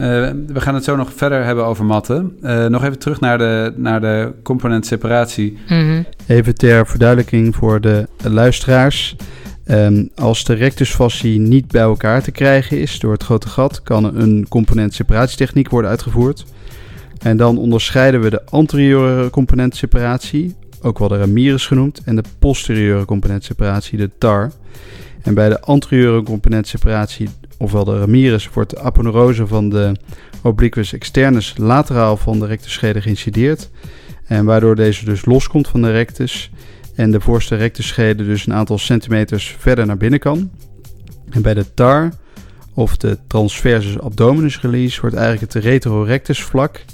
[0.00, 2.36] Uh, we gaan het zo nog verder hebben over matten.
[2.42, 5.58] Uh, nog even terug naar de, naar de componentseparatie.
[5.68, 6.06] Mm -hmm.
[6.26, 9.16] Even ter verduidelijking voor de luisteraars.
[9.70, 14.16] Um, als de rectusfascie niet bij elkaar te krijgen is door het grote gat, kan
[14.16, 16.44] een componentseparatietechniek worden uitgevoerd.
[17.18, 23.04] En dan onderscheiden we de anterieure componentseparatie, ook wel de Ramirez genoemd, en de posterieure
[23.04, 24.52] componentseparatie, de TAR.
[25.22, 29.96] En bij de anterieure componentseparatie, ofwel de Ramirez, wordt de aponeurose van de
[30.42, 33.70] obliquus externus lateraal van de rectusschede geïncideerd.
[34.26, 36.50] En waardoor deze dus loskomt van de rectus
[36.94, 40.50] en de voorste rectusschede dus een aantal centimeters verder naar binnen kan.
[41.30, 42.12] En bij de TAR,
[42.74, 46.84] of de transversus abdominis release, wordt eigenlijk het retrorectus vlak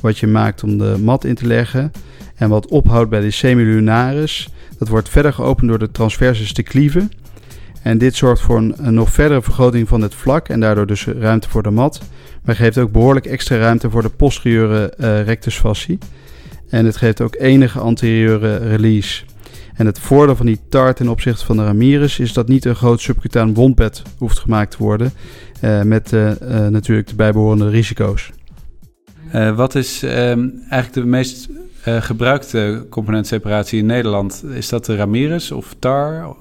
[0.00, 1.92] wat je maakt om de mat in te leggen.
[2.34, 7.10] En wat ophoudt bij de semilunaris, dat wordt verder geopend door de transversus te klieven.
[7.82, 11.48] En dit zorgt voor een, nog verdere vergroting van het vlak en daardoor dus ruimte
[11.48, 12.00] voor de mat.
[12.44, 15.98] Maar geeft ook behoorlijk extra ruimte voor de posteriore uh, rectusfascie.
[16.68, 19.24] En het geeft ook enige anterieure release.
[19.74, 22.74] En het voordeel van die TAR ten opzichte van de Ramirez is dat niet een
[22.74, 25.12] groot subcutaan wondbed hoeft gemaakt te worden.
[25.64, 26.30] Uh, met uh,
[26.68, 28.30] natuurlijk de bijbehorende risico's.
[29.54, 31.48] wat is um, eigenlijk de meest
[31.82, 34.44] gebruikte componentseparatie in Nederland?
[34.54, 36.36] Is dat de Ramirez of TAR?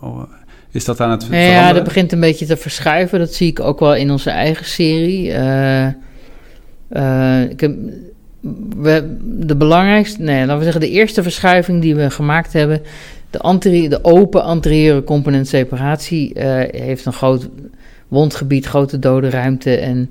[0.71, 1.55] Is dat aan het veranderen?
[1.55, 3.19] Ja, dat begint een beetje te verschuiven.
[3.19, 5.27] Dat zie ik ook wel in onze eigen serie.
[5.27, 5.87] Uh,
[6.91, 7.75] uh, ik heb,
[8.77, 12.81] we, de belangrijkste, nee, laten we zeggen, de eerste verschuiving die we gemaakt hebben.
[13.29, 17.49] De, de open anterieure component separatie uh, heeft een groot
[18.07, 20.09] wondgebied, grote dode ruimte en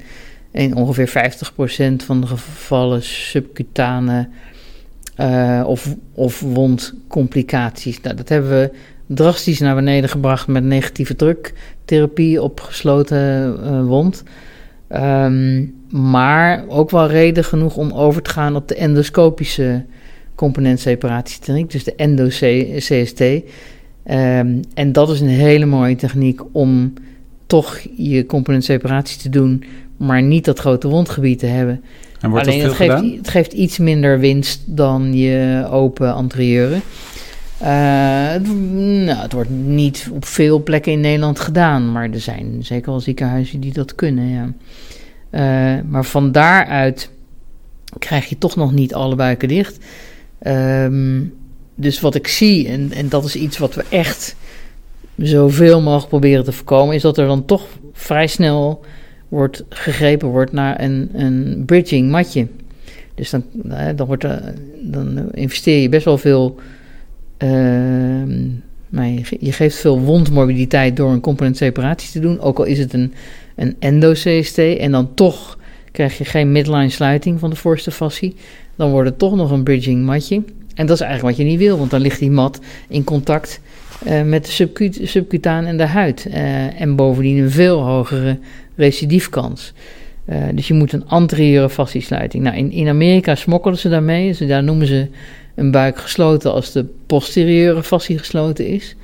[0.53, 4.29] in ongeveer 50% van de gevallen subcutane
[5.65, 8.01] of, of wondcomplicaties.
[8.01, 8.71] Nou, dat hebben we
[9.07, 14.23] drastisch naar beneden gebracht met negatieve druktherapie op gesloten uh, wond.
[14.91, 19.85] Um, maar ook wel reden genoeg om over te gaan op de endoscopische
[20.35, 23.21] componentseparatietechniek, dus de endo-CST.
[23.21, 23.43] Um,
[24.05, 26.93] ehm, en dat is een hele mooie techniek om
[27.47, 29.65] toch je componentseparatie te doen,
[29.97, 31.83] maar niet dat grote wondgebied te hebben.
[32.21, 33.19] En wordt Alleen dat het veel geeft, gedaan?
[33.19, 36.81] het geeft iets minder winst dan je open anterieure.
[37.63, 38.47] Uh, het,
[39.05, 43.01] nou, het wordt niet op veel plekken in Nederland gedaan, maar er zijn zeker wel
[43.01, 44.29] ziekenhuizen die dat kunnen.
[44.29, 44.53] Ja.
[45.31, 45.41] Uh,
[45.89, 47.11] maar van daaruit
[47.99, 49.85] krijg je toch nog niet alle buiken dicht.
[50.47, 51.35] Um,
[51.75, 54.37] dus wat ik zie, en, en dat is iets wat we echt
[55.17, 58.85] zoveel mogelijk proberen te voorkomen, is dat er dan toch vrij snel
[59.29, 62.47] wordt gegrepen wordt naar een, een bridging matje.
[63.15, 63.45] Dus dan,
[63.97, 64.27] dan, wordt
[64.81, 66.57] dan investeer je best wel veel
[67.39, 68.23] uh,
[69.41, 72.41] je, geeft veel wondmorbiditeit door een componentseparatie te doen.
[72.41, 73.13] Ook al is het een,
[73.59, 74.59] een endo-CST.
[74.59, 75.59] En dan toch
[75.93, 78.35] krijg je geen midline sluiting van de voorste fascie.
[78.77, 80.43] Dan wordt het toch nog een bridging matje.
[80.75, 81.79] En dat is eigenlijk wat je niet wil.
[81.79, 83.61] Want dan ligt die mat in contact
[84.07, 86.27] uh, met de subcut subcutaan en de huid.
[86.29, 88.39] Uh, en bovendien een veel hogere
[88.77, 89.73] recidiefkans.
[90.55, 92.43] dus je moet een anterieure fasciesluiting.
[92.43, 94.47] Nou, in, in Amerika smokkelen ze daarmee.
[94.47, 95.07] Daar noemen ze
[95.55, 98.97] een buik gesloten als de posterieure fascie gesloten is.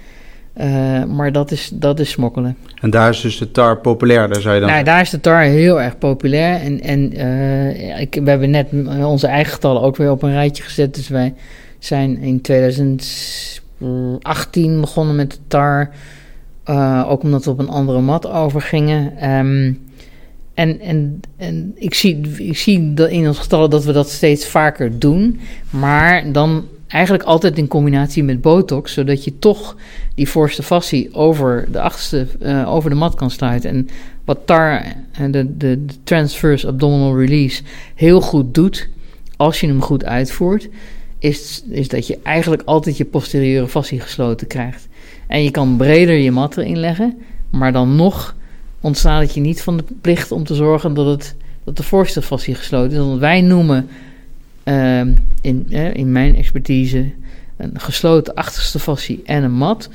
[0.60, 2.56] Uh, maar dat is, dat is smokkelen.
[2.80, 4.70] En daar is dus de tar populair, daar zou je dan...
[4.70, 6.60] Nou, daar is de tar heel erg populair.
[6.60, 8.68] En, en uh, ik, we hebben net
[9.04, 10.94] onze eigen getallen ook weer op een rijtje gezet.
[10.94, 11.34] Dus wij
[11.78, 15.90] zijn in 2018 begonnen met de tar.
[16.70, 19.30] Uh, ook omdat we op een andere mat overgingen.
[19.30, 19.82] Um,
[20.54, 24.46] en, en, en ik zie, ik zie dat in ons getallen dat we dat steeds
[24.46, 25.40] vaker doen.
[25.70, 26.64] Maar dan
[26.94, 28.92] eigenlijk altijd in combinatie met botox.
[28.92, 29.76] Zodat je toch
[30.14, 33.70] die voorste fascie over de achterste, uh, over de mat kan sluiten.
[33.70, 33.88] En
[34.24, 34.82] wat TAR,
[35.30, 37.62] de, de, de transverse abdominal release,
[37.94, 38.88] heel goed doet.
[39.36, 40.68] Als je hem goed uitvoert.
[41.18, 44.88] Is, is dat je eigenlijk altijd je posteriore fascie gesloten krijgt.
[45.26, 47.18] En je kan breder je mat erin leggen.
[47.50, 48.34] Maar dan nog
[48.80, 52.22] ontstaat het je niet van de plicht om te zorgen dat, het, dat de voorste
[52.22, 52.98] fascie gesloten is.
[52.98, 53.88] Want wij noemen
[54.64, 55.00] uh,
[55.40, 57.12] in, eh, in mijn expertise
[57.56, 59.88] een gesloten achterste fascie en een mat.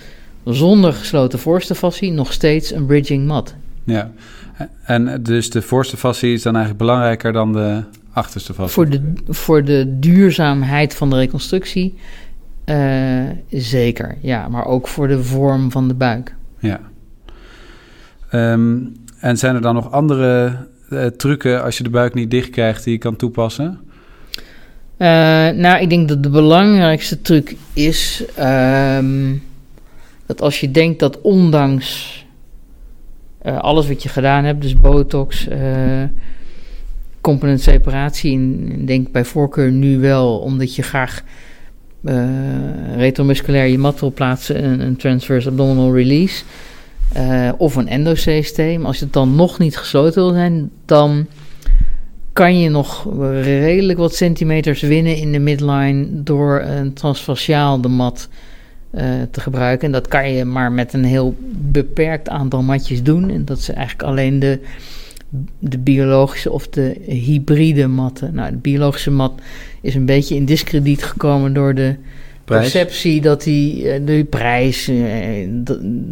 [0.43, 3.55] Zonder gesloten voorste fascie nog steeds een bridging mat.
[3.83, 4.11] Ja,
[4.83, 8.73] en dus de voorste fascie is dan eigenlijk belangrijker dan de achterste fascie?
[8.73, 11.97] Voor de, voor de duurzaamheid van de reconstructie
[12.69, 14.47] uh, zeker, ja.
[14.47, 16.35] Maar ook voor de vorm van de buik.
[16.59, 16.79] Ja.
[18.33, 20.57] Um, en zijn er dan nog andere
[20.89, 23.79] uh, trucken als je de buik niet dicht krijgt die je kan toepassen?
[24.99, 25.07] Uh,
[25.49, 29.43] nou, ik denk dat de belangrijkste truc is um,
[30.25, 32.17] dat als je denkt dat ondanks
[33.45, 35.47] uh, alles wat je gedaan hebt, dus botox,
[37.21, 41.23] component separatie, en denk bij voorkeur nu wel, omdat je graag
[42.95, 46.43] retromusculair je mat wil plaatsen, een, een transverse abdominal release.
[47.17, 48.01] Uh, of een.
[48.77, 51.27] Maar als het dan nog niet gesloten wil zijn, dan
[52.33, 53.07] kan je nog
[53.41, 58.29] redelijk wat centimeters winnen in de midline door een transfaciaal de mat
[58.91, 59.85] eh, te gebruiken.
[59.85, 63.29] En dat kan je maar met een heel beperkt aantal matjes doen.
[63.29, 64.59] En dat is eigenlijk alleen de,
[65.59, 68.33] de biologische of de hybride matten.
[68.33, 69.41] Nou, de biologische mat
[69.81, 71.95] is een beetje in discrediet gekomen door de?
[72.57, 75.47] Perceptie dat die, eh, de prijs, eh,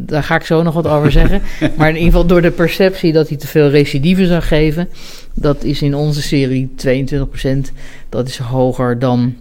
[0.06, 1.42] daar ga ik zo nog wat over zeggen.
[1.78, 4.90] maar in ieder geval door de perceptie dat hij te veel recidive zou geven.
[5.34, 7.72] Dat is in onze serie 22%.
[8.10, 9.36] Dat is hoger dan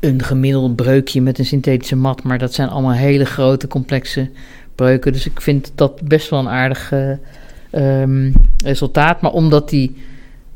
[0.00, 2.22] een gemiddeld breukje met een synthetische mat.
[2.22, 4.30] Maar dat zijn allemaal hele grote, complexe
[4.74, 5.12] breuken.
[5.12, 7.10] Dus ik vind dat best wel een aardig eh,
[7.70, 8.32] ehm,
[8.64, 9.20] resultaat.
[9.20, 9.96] Maar omdat die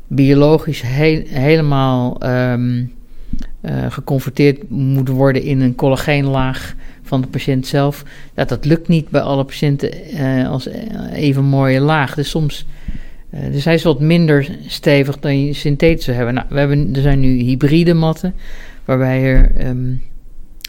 [0.07, 0.81] biologisch
[1.27, 2.85] helemaal ehm, eh,
[3.89, 6.75] geconverteerd moet worden in een collageenlaag
[7.09, 8.03] van de patiënt zelf.
[8.35, 12.15] Ja, dat lukt niet bij alle patiënten eh, als eh, even mooie laag.
[12.15, 12.65] Dus soms.
[13.29, 16.35] eh, dus hij is wat minder stevig dan je synthetisch zou hebben.
[16.35, 16.95] Nou, we hebben.
[16.95, 18.33] Er zijn nu hybride matten,
[18.85, 19.93] waarbij er ehm,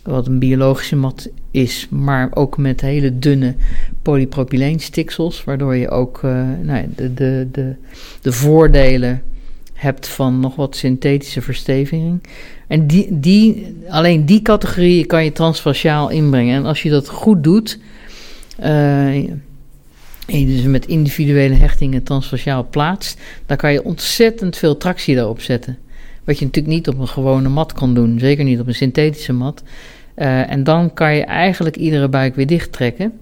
[0.02, 3.54] wat een biologische mat is, maar ook met hele dunne
[4.02, 7.74] polypropyleenstiksels, waardoor je ook eh, nou de, de, de,
[8.20, 9.22] de voordelen
[9.74, 12.20] hebt van nog wat synthetische versteviging.
[12.70, 16.54] En die, die, alleen die categorieën kan je transfaciaal inbrengen.
[16.56, 17.78] En als je dat goed doet,
[18.58, 19.14] eh,
[20.26, 25.40] en je dus met individuele hechtingen transfaciaal plaatst, dan kan je ontzettend veel tractie daarop
[25.40, 25.78] zetten.
[26.24, 29.32] Wat je natuurlijk niet op een gewone mat kan doen, zeker niet op een synthetische
[29.32, 29.62] mat.
[30.14, 33.12] Eh, en dan kan je eigenlijk iedere buik weer dicht trekken.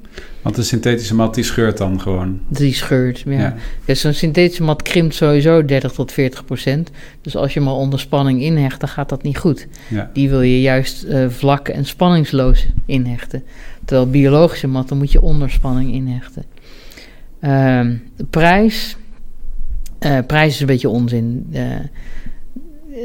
[0.43, 2.41] Want de synthetische mat die scheurt dan gewoon.
[2.49, 3.23] Die scheurt.
[3.27, 3.33] Ja.
[3.33, 3.55] Ja.
[3.85, 6.91] Ja, Zo'n synthetische mat krimpt sowieso 30 tot 40 procent.
[7.23, 9.67] Dus als je al onder spanning inhecht, dan gaat dat niet goed.
[9.89, 10.11] Ja.
[10.13, 13.43] Die wil je juist eh, vlak en spanningsloos inhechten.
[13.85, 16.45] Terwijl biologische matten moet je onder spanning inhechten.
[17.41, 18.97] Ehm, de prijs.
[19.99, 21.47] eh, prijs is een beetje onzin.
[21.53, 21.63] Eh,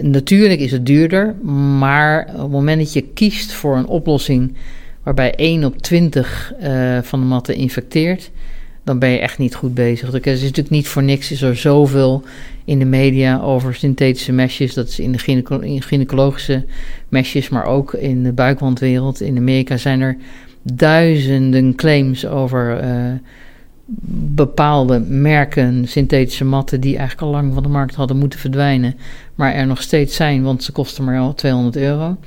[0.01, 1.35] natuurlijk is het duurder,
[1.77, 4.53] maar op het moment dat je kiest voor een oplossing
[5.03, 8.31] waarbij 1 op 20 eh, van de matten infecteert,
[8.83, 10.11] dan ben je echt niet goed bezig.
[10.11, 12.23] Het is natuurlijk niet voor niks, is er zoveel
[12.65, 14.73] in de media over synthetische mesjes.
[14.73, 16.65] Dat is in de gynaecologische
[17.09, 19.21] mesjes, maar ook in de buikwandwereld.
[19.21, 20.17] In Amerika zijn er
[20.61, 23.11] duizenden claims over eh,
[24.35, 28.95] bepaalde merken synthetische matten die eigenlijk al lang van de markt hadden moeten verdwijnen,
[29.35, 32.17] maar er nog steeds zijn, want ze kosten maar al 200 euro.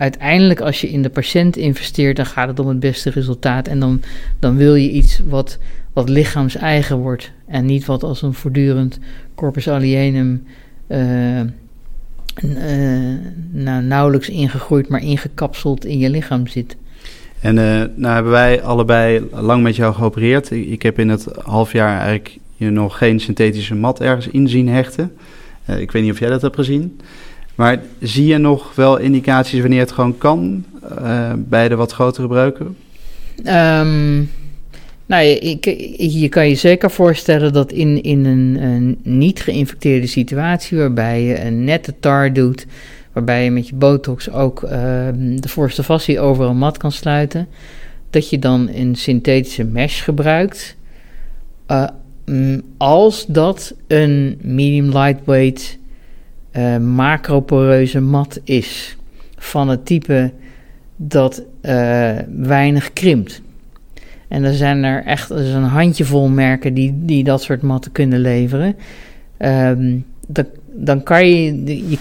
[0.00, 3.68] Uiteindelijk, als je in de patiënt investeert, dan gaat het om het beste resultaat.
[3.68, 4.02] En dan,
[4.38, 5.58] dan wil je iets wat,
[5.92, 7.32] wat lichaams-eigen wordt.
[7.46, 8.98] En niet wat als een voortdurend
[9.34, 10.44] corpus alienum
[10.86, 11.46] eh, eh,
[13.50, 16.76] nou, nauwelijks ingegroeid, maar ingekapseld in je lichaam zit.
[17.40, 20.50] En eh, nou hebben wij allebei lang met jou geopereerd.
[20.50, 24.68] Ik, heb in het half jaar eigenlijk je nog geen synthetische mat ergens in zien
[24.68, 25.12] hechten.
[25.66, 27.00] Ik weet niet of jij dat hebt gezien.
[27.60, 30.64] Maar zie je nog wel indicaties wanneer het gewoon kan
[30.98, 32.76] eh, bij de wat grotere breuken?
[33.44, 34.16] Ehm,
[35.06, 35.58] nou, je,
[36.20, 41.44] je kan je zeker voorstellen dat in, in een, een niet geïnfecteerde situatie, waarbij je
[41.44, 42.66] een nette tar doet,
[43.12, 47.48] waarbij je met je botox ook ehm, de voorste fascie over een mat kan sluiten,
[48.10, 50.76] dat je dan een synthetische mesh gebruikt.
[51.66, 51.88] eh,
[52.76, 55.78] als dat een medium lightweight
[56.50, 58.96] eh, macroporeuze mat is
[59.36, 60.32] van het type
[60.96, 63.42] dat eh, weinig krimpt.
[64.28, 68.20] En er zijn er echt er een handjevol merken die, die dat soort matten kunnen
[68.20, 68.76] leveren.
[69.36, 71.98] Ehm, dan, dan kan je, je.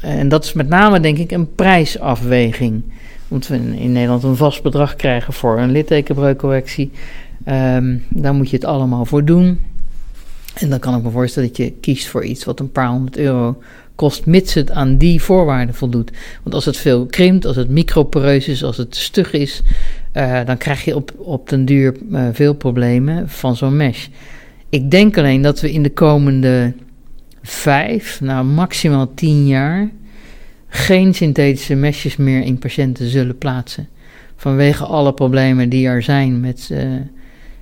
[0.00, 2.82] En dat is met name, denk ik, een prijsafweging.
[3.28, 6.90] Omdat we in, Nederland een vast bedrag krijgen voor een littekenbreukcorrectie.
[7.44, 9.60] Ehm daar moet je het allemaal voor doen.
[10.60, 13.16] En dan kan ik me voorstellen dat je kiest voor iets wat een paar honderd
[13.16, 13.58] euro
[13.94, 16.10] kost, mits het aan die voorwaarden voldoet.
[16.42, 19.62] Want als het veel krimpt, als het microporeus is, als het stug is,
[20.12, 24.06] eh, dan krijg je op, op den duur eh, veel problemen van zo'n mesh.
[24.68, 26.72] Ik denk alleen dat we in de komende
[27.42, 29.90] vijf, nou maximaal tien jaar,
[30.68, 33.88] geen synthetische mesjes meer in patiënten zullen plaatsen.
[34.36, 36.86] Vanwege alle problemen die er zijn met, eh,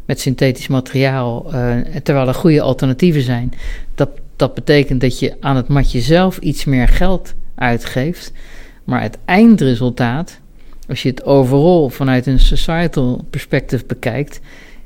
[0.05, 3.53] met synthetisch materiaal, eh, terwijl er goede alternatieven zijn.
[3.95, 8.33] Dat, dat betekent dat je aan het matje zelf iets meer geld uitgeeft.
[8.85, 10.39] Maar het eindresultaat,
[10.89, 14.41] als je het overal vanuit een societal perspective bekijkt,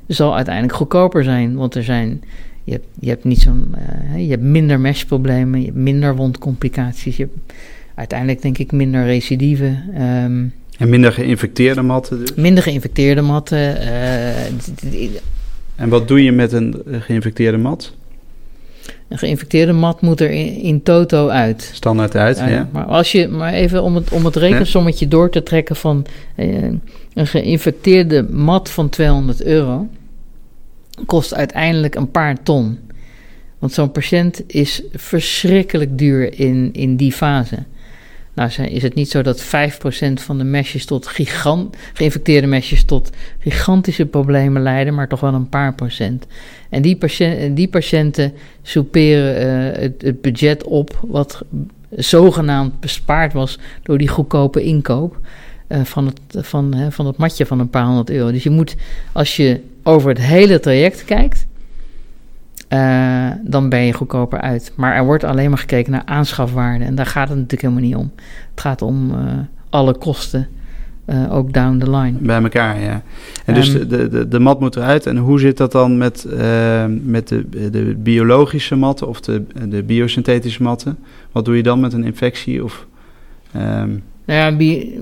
[0.06, 1.54] zal uiteindelijk goedkoper zijn.
[1.54, 2.22] Want er zijn,
[2.64, 7.16] je, hebt, je hebt niet zo'n, eh, je hebt minder meshproblemen, je hebt minder wondcomplicaties,
[7.16, 7.52] je hebt
[7.94, 10.46] uiteindelijk denk ik minder recidive, ehm,
[10.78, 12.34] En minder geïnfecteerde matten dus.
[12.34, 13.80] minder geïnfecteerde matten.
[13.80, 14.44] eh,
[15.76, 17.92] En wat doe je met een geïnfecteerde mat?
[19.08, 21.70] Een geïnfecteerde mat moet er in, in toto uit.
[21.74, 22.48] Standaard uit, ja.
[22.48, 26.06] Ja, Maar als je, maar even om het, om het rekensommetje door te trekken van
[26.34, 26.62] eh,
[27.14, 29.88] een geïnfecteerde mat van 200 euro
[31.06, 32.78] kost uiteindelijk een paar ton.
[33.58, 37.56] Want zo'n patiënt is verschrikkelijk duur in, in die fase.
[38.38, 39.48] Nou is het niet zo dat 5%
[40.14, 45.48] van de mesjes tot gigant, geïnfecteerde mesjes tot gigantische problemen leiden, maar toch wel een
[45.48, 46.26] paar procent.
[46.68, 48.32] En die, patiënt, die patiënten
[48.62, 51.42] soeperen eh, het, het budget op wat
[51.90, 55.18] zogenaamd bespaard was door die goedkope inkoop
[55.66, 58.30] eh, van, het, van, hè, van het matje van een paar honderd euro.
[58.32, 58.76] Dus je moet,
[59.12, 61.46] als je over het hele traject kijkt,
[62.68, 64.72] eh, dan ben je goedkoper uit.
[64.76, 66.84] Maar er wordt alleen maar gekeken naar aanschafwaarde.
[66.84, 68.12] En daar gaat het natuurlijk helemaal niet om.
[68.50, 69.18] Het gaat om eh,
[69.70, 70.48] alle kosten,
[71.04, 72.18] eh, ook down the line.
[72.20, 73.02] Bij elkaar, ja.
[73.44, 75.06] En dus Ehm, de, de, de, mat moet eruit.
[75.06, 76.26] En hoe zit dat dan met,
[77.02, 80.98] met de, de biologische matten of de, de biosynthetische matten?
[81.32, 82.64] Wat doe je dan met een infectie?
[82.64, 82.86] Of,
[83.52, 83.90] ehm,
[84.24, 84.98] Nou ja, bi-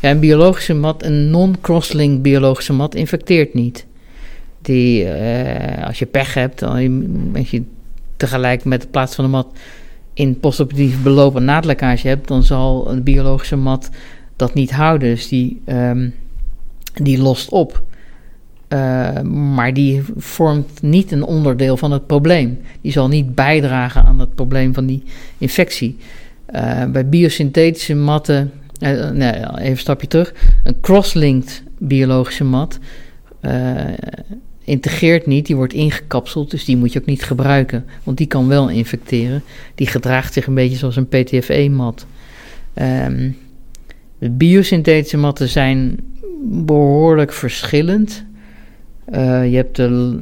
[0.00, 3.86] ja, een biologische mat, een non-crosslink biologische mat infecteert niet.
[4.68, 7.62] Die, eh, als je pech hebt, dan als je
[8.16, 9.58] tegelijk met de plaats van de mat
[10.14, 13.90] in postoperatief beloop een naadlekkage hebt, dan zal een biologische mat
[14.36, 15.08] dat niet houden.
[15.08, 16.08] Dus die, ehm,
[16.94, 17.82] die lost op.
[18.68, 22.58] Eh, maar die vormt niet een onderdeel van het probleem.
[22.80, 25.02] Die zal niet bijdragen aan het probleem van die
[25.38, 25.96] infectie.
[26.46, 28.52] Eh, bij biosynthetische matten,
[29.12, 30.34] nee, even stapje terug.
[30.64, 32.78] Een crosslinked biologische mat
[34.68, 38.48] integreert niet, die wordt ingekapseld, dus die moet je ook niet gebruiken, want die kan
[38.48, 39.42] wel infecteren.
[39.74, 42.06] Die gedraagt zich een beetje zoals een PTFE-mat.
[42.74, 43.30] Ehm,
[44.18, 45.98] de biosynthetische matten zijn
[46.42, 48.24] behoorlijk verschillend.
[49.04, 50.20] Eh, je hebt de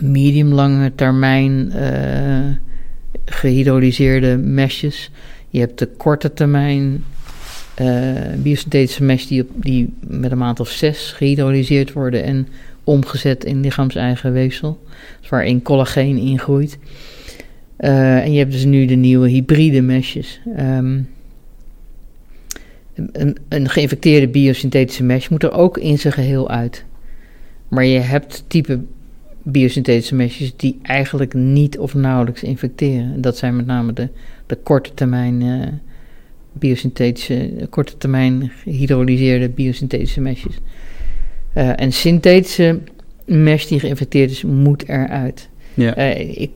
[0.00, 2.56] medium-lange termijn eh,
[3.24, 5.10] gehydrolyseerde mesjes.
[5.48, 7.04] Je hebt de korte termijn
[7.74, 12.48] eh, biosynthetische mesh die, op, die met een maand of zes gehydrolyseerd worden en
[12.84, 14.82] omgezet in lichaams-eigen weefsel.
[15.20, 16.78] Dus waarin collageen ingroeit.
[17.76, 20.40] Eh, en je hebt dus nu de nieuwe hybride mesjes.
[20.56, 21.00] Ehm,
[22.94, 26.84] een, een geïnfecteerde biosynthetische mesh moet er ook in zijn geheel uit.
[27.68, 28.80] Maar je hebt type
[29.42, 33.12] biosynthetische mesjes die eigenlijk niet of nauwelijks infecteren.
[33.12, 34.08] En dat zijn met name de,
[34.46, 35.68] de korte termijn eh,
[36.52, 40.58] biosynthetische, korte termijn gehydrolyseerde biosynthetische mesjes.
[41.54, 42.80] Eh, en synthetische
[43.24, 45.48] mesh die geïnfecteerd is, moet eruit.
[45.74, 45.94] ja.
[45.94, 46.50] Eh, ik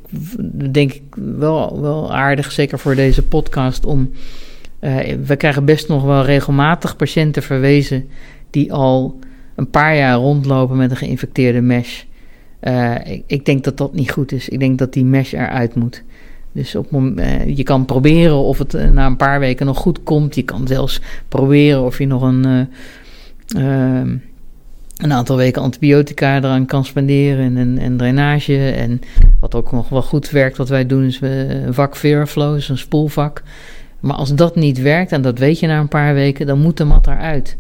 [0.73, 4.11] denk ik wel, wel aardig, zeker voor deze podcast, om.
[4.79, 8.09] eh, we krijgen best nog wel regelmatig patiënten verwezen
[8.51, 9.19] die al
[9.57, 12.03] een paar jaar rondlopen met een geïnfecteerde mesh.
[13.05, 14.49] Ik, ik denk dat dat niet goed is.
[14.49, 16.03] Ik denk dat die mesh eruit moet.
[16.53, 16.87] Dus op,
[17.47, 20.35] je kan proberen of het na een paar weken nog goed komt.
[20.35, 24.17] Je kan zelfs proberen of je nog een, eh, ehm,
[24.99, 28.71] een aantal weken antibiotica eraan kan spenderen en, en, en drainage.
[28.71, 29.01] En
[29.41, 32.69] wat ook nog wel goed werkt, wat wij doen, is we een vak Veriflow, is
[32.69, 33.43] een spoelvak.
[34.01, 36.77] Maar als dat niet werkt, en dat weet je na een paar weken, dan moet
[36.77, 37.57] de mat eruit.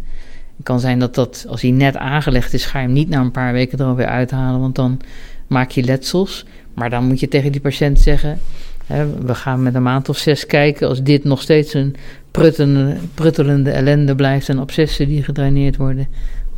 [0.56, 3.20] Het kan zijn dat dat, als hij net aangelegd is, ga je hem niet na
[3.20, 5.00] een paar weken er alweer uithalen, want dan
[5.46, 6.44] maak je letsels.
[6.74, 8.38] Maar dan moet je tegen die patiënt zeggen,
[8.86, 11.94] hè, we gaan met een maand of zes kijken, als dit nog steeds een
[12.30, 16.08] pruttelende, pruttelende ellende blijft en abscessen die gedraineerd worden,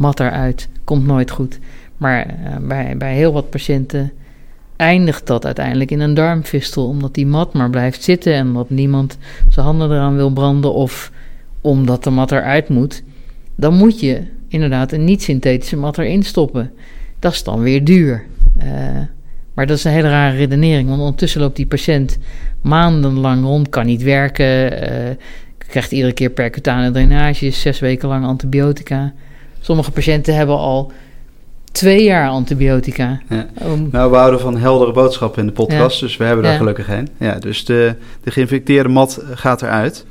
[0.00, 1.58] mat eruit, komt nooit goed.
[1.96, 4.12] Maar eh, bij, bij heel wat patiënten
[4.76, 9.18] eindigt dat uiteindelijk in een darmfistel, omdat die mat maar blijft zitten en omdat niemand
[9.48, 11.12] zijn handen eraan wil branden of
[11.60, 13.02] omdat de mat eruit moet.
[13.54, 16.72] Dan moet je inderdaad een niet-synthetische mat erin stoppen.
[17.18, 18.24] Dat is dan weer duur.
[18.58, 18.68] Eh,
[19.54, 22.18] maar dat is een hele rare redenering, want ondertussen loopt die patiënt
[22.62, 25.16] maandenlang rond, kan niet werken, eh,
[25.58, 29.12] krijgt iedere keer percutane drainage, zes weken lang antibiotica.
[29.60, 30.92] Sommige patiënten hebben al
[31.72, 33.20] twee jaar antibiotica.
[33.28, 33.46] Ja.
[33.54, 36.58] Om- Nou, we houden van heldere boodschappen in de podcast, dus we hebben daar Ja.
[36.58, 37.08] gelukkig een.
[37.18, 40.06] Ja, dus de, de geïnfecteerde mat gaat eruit.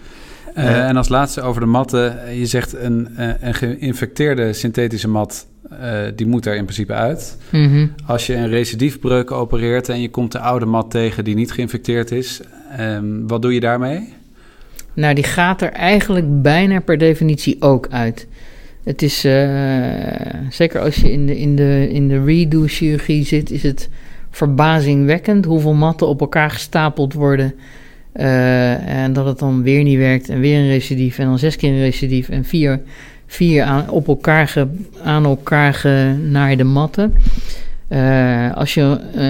[0.53, 0.87] Eh, Ja.
[0.87, 2.17] En als laatste over de matten.
[2.39, 5.45] Je zegt een, eh, een geïnfecteerde synthetische mat,
[5.81, 7.37] eh, die moet er in principe uit.
[7.51, 7.87] Mhm.
[8.05, 12.11] Als je een recidiefbreuk opereert en je komt de oude mat tegen die niet geïnfecteerd
[12.11, 12.41] is,
[12.77, 14.13] ehm, wat doe je daarmee?
[14.93, 18.27] Nou, die gaat er eigenlijk bijna per definitie ook uit.
[18.83, 19.49] Het is, eh,
[20.49, 23.89] zeker als je in de, in de, in de redo-chirurgie zit, is het
[24.29, 27.53] verbazingwekkend hoeveel matten op elkaar gestapeld worden.
[28.11, 31.55] eh, en dat het dan weer niet werkt en weer een recidief en dan zes
[31.55, 32.81] keer een recidief en vier,
[33.25, 34.67] vier aan, op elkaar ge,
[35.03, 37.13] aan elkaar genaaide matten.
[37.89, 39.21] Uh, als je uh,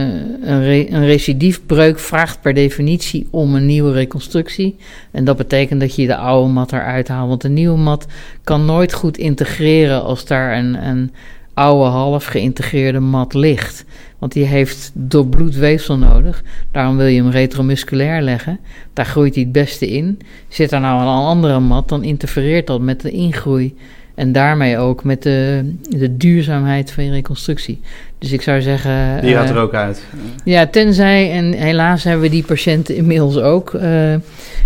[0.49, 4.75] een, re een recidiefbreuk vraagt per definitie om een nieuwe reconstructie.
[5.11, 7.27] En dat betekent dat je de oude mat eruit haalt.
[7.27, 8.05] Want de nieuwe mat
[8.43, 11.11] kan nooit goed integreren als daar een, een
[11.53, 13.85] oude half geïntegreerde mat ligt.
[14.17, 16.43] Want die heeft doorbloed weefsel nodig.
[16.71, 18.59] Daarom wil je hem retromusculair leggen.
[18.93, 20.19] Daar groeit hij het beste in.
[20.47, 23.75] Zit daar nou een andere mat, dan interfereert dat met de ingroei.
[24.19, 27.79] En daarmee ook met de, de duurzaamheid van je reconstructie.
[28.17, 29.21] Dus ik zou zeggen.
[29.21, 30.03] Die gaat er uh, ook uit.
[30.43, 33.73] Ja, tenzij, en helaas hebben we die patiënten inmiddels ook.
[33.73, 34.15] Uh,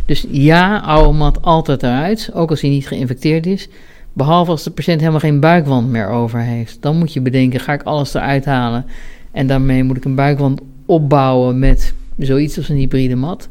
[0.06, 2.30] dus ja, oude mat altijd eruit.
[2.34, 3.70] Ook als hij niet geïnfecteerd is.
[4.14, 6.78] Behalve als de patiënt helemaal geen buikwand meer over heeft.
[6.80, 8.86] Dan moet je bedenken: ga ik alles eruit halen?
[9.32, 13.50] En daarmee moet ik een buikwand opbouwen met zoiets als een hybride mat.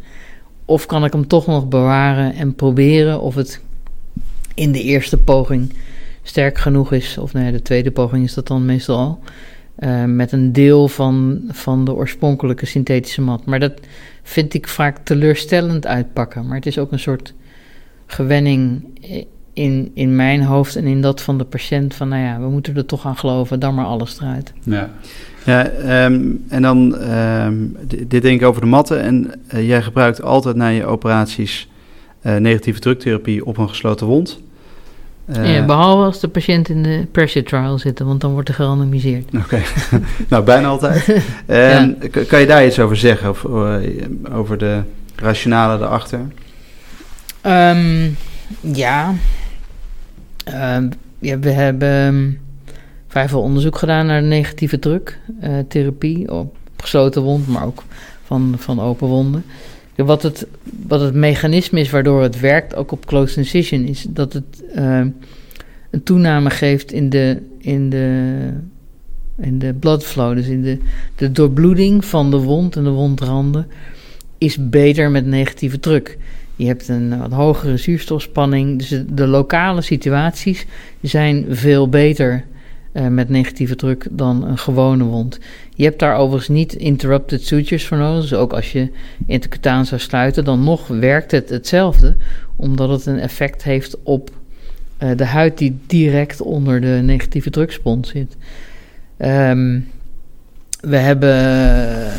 [0.64, 3.60] Of kan ik hem toch nog bewaren en proberen of het
[4.54, 5.72] in de eerste poging
[6.22, 7.18] sterk genoeg is.
[7.18, 9.20] Of nee, de tweede poging is dat dan meestal al.
[9.78, 13.44] Uh, met een deel van, van de oorspronkelijke synthetische mat.
[13.44, 13.72] Maar dat
[14.22, 16.46] vind ik vaak teleurstellend uitpakken.
[16.46, 17.34] Maar het is ook een soort
[18.06, 18.84] gewenning
[19.52, 21.94] in, in mijn hoofd en in dat van de patiënt.
[21.94, 24.52] Van nou ja, we moeten er toch aan geloven, dan maar alles eruit.
[24.62, 24.90] Ja.
[25.44, 25.70] Ja,
[26.04, 29.00] um, en dan um, dit denk ik over de matten.
[29.00, 31.68] En uh, jij gebruikt altijd na je operaties
[32.22, 34.40] uh, negatieve druktherapie op een gesloten wond.
[35.26, 38.54] Uh, ja, behalve als de patiënt in de pressure trial zit, want dan wordt er
[38.54, 39.24] gerandomiseerd.
[39.34, 39.62] Oké, okay.
[40.28, 41.08] nou bijna altijd.
[41.08, 41.16] um,
[42.12, 42.24] ja.
[42.28, 43.44] Kan je daar iets over zeggen, of,
[44.32, 44.82] over de
[45.16, 46.20] rationale erachter?
[47.46, 48.16] Um,
[48.60, 49.14] ja.
[51.18, 52.38] ja, we hebben
[53.08, 57.82] vrij veel onderzoek gedaan naar de negatieve druktherapie uh, op gesloten wond, maar ook
[58.24, 59.44] van, van open wonden.
[59.96, 60.46] Wat het,
[60.86, 65.06] wat het mechanisme is waardoor het werkt, ook op closed incision, is dat het uh,
[65.90, 68.48] een toename geeft in de, in de,
[69.38, 70.34] in de blood flow.
[70.34, 70.78] Dus in de,
[71.16, 73.66] de doorbloeding van de wond en de wondranden
[74.38, 76.18] is beter met negatieve druk.
[76.56, 78.78] Je hebt een wat hogere zuurstofspanning.
[78.78, 80.66] Dus de lokale situaties
[81.00, 82.44] zijn veel beter
[82.92, 85.38] uh, met negatieve druk dan een gewone wond.
[85.74, 88.22] Je hebt daar overigens niet interrupted sutures voor nodig.
[88.22, 88.90] Dus ook als je
[89.26, 92.16] intercutaan zou sluiten, dan nog werkt het hetzelfde,
[92.56, 94.30] omdat het een effect heeft op
[94.98, 98.36] uh, de huid die direct onder de negatieve drukspons zit.
[99.18, 99.86] Um,
[100.80, 102.12] we hebben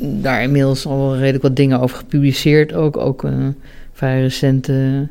[0.00, 2.72] daar inmiddels al redelijk wat dingen over gepubliceerd.
[2.74, 3.56] Ook, ook een
[3.92, 5.08] vrij recente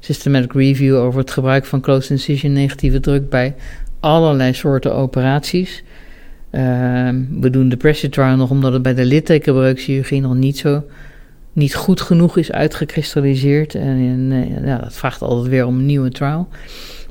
[0.00, 3.54] systematic review over het gebruik van closed incision negatieve druk bij
[4.06, 5.82] allerlei soorten operaties.
[6.50, 6.60] Uh,
[7.40, 10.84] we doen de pressure trial nog omdat het bij de littekenbreukchirurgie nog niet zo
[11.52, 13.74] niet goed genoeg is uitgekristalliseerd.
[13.74, 16.48] En, en uh, ja, dat vraagt altijd weer om een nieuwe trial.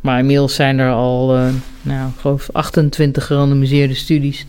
[0.02, 1.48] Maar inmiddels zijn er al, uh,
[1.82, 4.46] nou, ik geloof 28 gerandomiseerde studies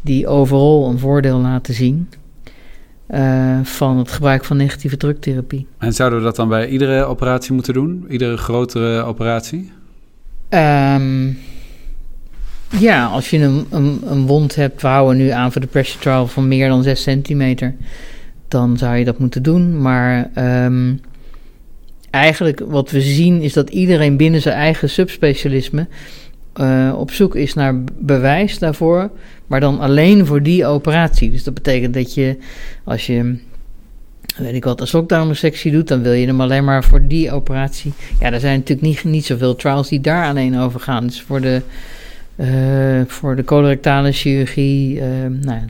[0.00, 2.08] die overal een voordeel laten zien.
[3.10, 5.66] Uh, van het gebruik van negatieve druktherapie.
[5.78, 8.06] En zouden we dat dan bij iedere operatie moeten doen?
[8.08, 9.72] Iedere grotere operatie?
[10.50, 11.38] Um,
[12.78, 16.26] ja, als je een, een, wond hebt, we houden nu aan voor de pressure trial
[16.26, 17.74] van meer dan 6 centimeter,
[18.48, 19.80] dan zou je dat moeten doen.
[19.82, 20.30] Maar
[20.64, 21.00] um,
[22.10, 25.86] eigenlijk wat we zien is dat iedereen binnen zijn eigen subspecialisme
[26.60, 29.10] uh, op zoek is naar bewijs daarvoor,
[29.46, 31.30] maar dan alleen voor die operatie.
[31.30, 32.36] Dus dat betekent dat je,
[32.84, 33.38] als je
[34.36, 37.92] weet ik wat, een slokdarmsectie doet, dan wil je hem alleen maar voor die operatie.
[38.20, 41.06] Ja, er zijn natuurlijk niet, niet zoveel trials die daar alleen over gaan.
[41.06, 41.62] Dus voor de
[43.06, 45.02] voor de colorectale chirurgie, uh,
[45.40, 45.60] nou,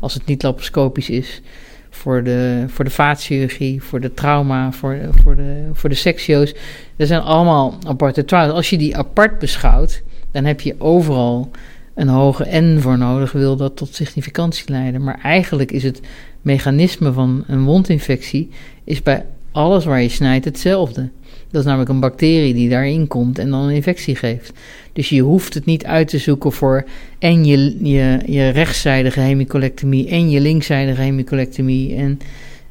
[0.00, 1.42] als het niet laparoscopisch is,
[1.90, 6.54] voor de, voor de vaatchirurgie, voor de trauma, voor, voor, de, voor de sectio's.
[6.96, 8.52] Er zijn allemaal aparte trials.
[8.52, 11.50] Als je die apart beschouwt, dan heb je overal
[11.94, 15.04] een hoge N voor nodig, wil dat tot significantie leiden.
[15.04, 16.00] Maar eigenlijk is het
[16.42, 18.50] mechanisme van een wondinfectie
[18.84, 21.10] is bij alles waar je snijdt hetzelfde.
[21.52, 24.52] Dat is namelijk een bacterie die daarin komt en dan een infectie geeft.
[24.92, 26.84] Dus je hoeft het niet uit te zoeken voor
[27.18, 32.20] en je, je, je rechtszijdige hemicolectomie en je linkszijdige hemicolectomie en,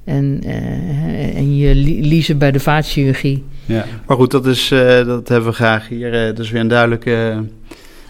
[0.03, 3.43] en, uh, en je liezen bij de vaatchirurgie.
[3.65, 6.27] Ja, maar goed, dat, is, uh, dat hebben we graag hier.
[6.27, 7.43] Uh, dus weer een duidelijke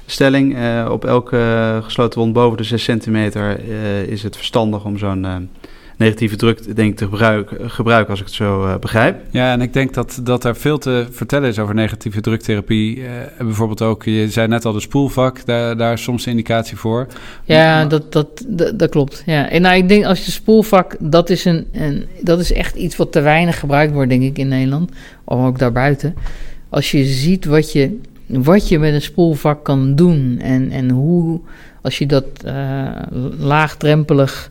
[0.05, 0.55] stelling.
[0.89, 3.59] op elke gesloten wond boven de 6 centimeter
[4.07, 5.49] is het verstandig om zo'n
[6.01, 9.21] negatieve druk denk ik te gebruiken, gebruik, als ik het zo uh, begrijp.
[9.29, 12.97] Ja, en ik denk dat, dat er veel te vertellen is over negatieve druktherapie.
[12.97, 13.05] Uh,
[13.37, 17.07] bijvoorbeeld ook, je zei net al de spoelvak, daar, daar is soms indicatie voor.
[17.43, 19.23] Ja, maar, dat, dat, dat, dat, klopt.
[19.25, 19.49] Ja.
[19.49, 22.95] En nou, ik denk als je spoelvak, dat is, een, een, dat is echt iets
[22.95, 24.91] wat te weinig gebruikt wordt, denk ik, in Nederland.
[25.23, 26.15] Of ook daarbuiten.
[26.69, 31.39] Als je ziet wat je wat je met een spoelvak kan doen en, en hoe,
[31.81, 32.91] als je dat uh,
[33.39, 34.50] laagdrempelig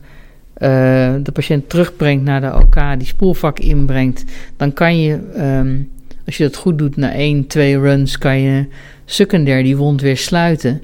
[1.23, 4.23] de patiënt terugbrengt naar de OK, die spoelvak inbrengt,
[4.57, 5.89] dan kan je, um,
[6.25, 8.65] als je dat goed doet, na één, twee runs, kan je
[9.05, 10.81] secundair die wond weer sluiten.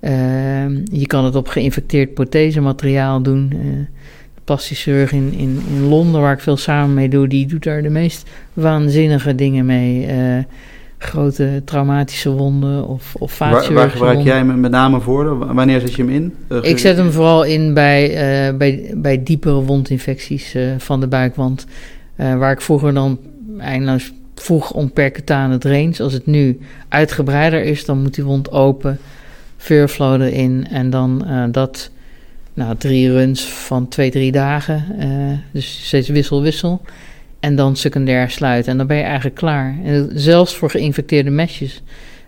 [0.00, 0.10] Uh,
[0.84, 3.48] je kan het op geïnfecteerd prothesemateriaal doen.
[4.34, 7.62] De plastische chirurg in, in, in Londen, waar ik veel samen mee doe, die doet
[7.62, 10.06] daar de meest waanzinnige dingen mee.
[10.06, 10.42] Uh,
[11.04, 15.54] grote traumatische wonden of, of waar, waar gebruik jij hem met name voor?
[15.54, 16.34] Wanneer zet je hem in?
[16.62, 18.08] ik zet hem vooral in bij,
[18.56, 21.66] bij, bij diepere wondinfecties van de buikwand.
[22.16, 23.18] waar ik vroeger dan
[23.58, 26.00] eindeloos vroeg om percutane drains.
[26.00, 28.98] Als het nu uitgebreider is, dan moet die wond open,
[29.56, 31.90] furflow erin en dan dat,
[32.54, 34.84] nou, drie runs van twee, drie dagen.
[35.52, 36.80] Dus steeds wissel, wissel.
[37.44, 38.72] En dan secundair sluiten.
[38.72, 39.76] En dan ben je eigenlijk klaar.
[39.84, 41.82] En zelfs voor geïnfecteerde mesjes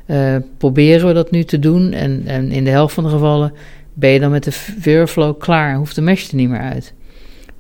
[0.07, 1.93] uh, proberen we dat nu te doen.
[1.93, 3.53] En, en in de helft van de gevallen
[3.95, 5.77] ben je dan met de furflow klaar.
[5.77, 6.93] Hoeft de mesh er niet meer uit.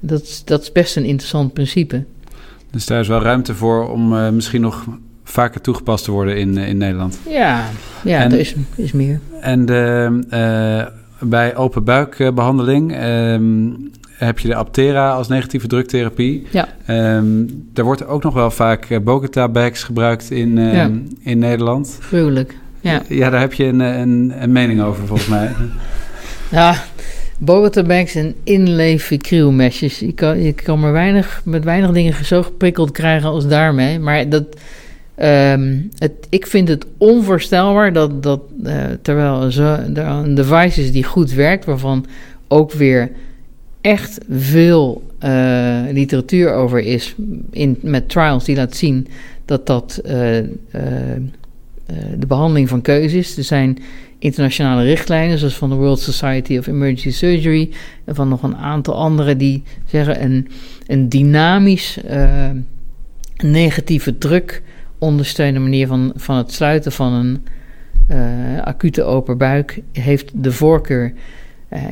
[0.00, 2.04] Dat, dat is best een interessant principe.
[2.70, 4.84] Dus daar is wel ruimte voor om uh, misschien nog
[5.24, 7.18] vaker toegepast te worden in, uh, in Nederland.
[7.28, 7.64] Ja,
[8.04, 9.20] ja en, er is, is meer.
[9.40, 12.92] En de, uh, bij open buikbehandeling
[14.16, 16.46] heb je de Aptera als negatieve druktherapie.
[16.50, 16.68] Ja.
[17.16, 20.90] Um, er wordt ook nog wel vaak Bogota-bags gebruikt in, ja.
[21.20, 21.98] in Nederland.
[22.00, 23.02] Gruwelijk, ja.
[23.08, 25.50] Ja, daar heb je een, een, een mening over volgens mij.
[26.50, 26.84] ja,
[27.38, 29.00] Bogota bags en inlay
[29.50, 29.98] mesjes.
[29.98, 33.98] Je kan, je kan maar weinig, met weinig dingen zo geprikkeld krijgen als daarmee.
[33.98, 34.44] Maar dat,
[35.22, 41.04] um, het, ik vind het onvoorstelbaar dat, dat uh, terwijl zo, een device is die
[41.04, 42.06] goed werkt, waarvan
[42.48, 43.10] ook weer
[43.86, 47.14] echt veel uh, literatuur over is
[47.50, 49.06] in, met trials die laat zien
[49.44, 50.12] dat dat uh,
[52.18, 53.36] de behandeling van keuze is.
[53.36, 53.78] Er zijn
[54.18, 57.70] internationale richtlijnen, zoals van de World Society of Emergency Surgery
[58.04, 60.48] en van nog een aantal andere die zeggen een,
[60.86, 61.98] een dynamisch
[63.36, 64.62] negatieve druk
[64.98, 67.42] ondersteunende manier van, van het sluiten van een
[68.64, 71.12] acute open buik heeft de voorkeur.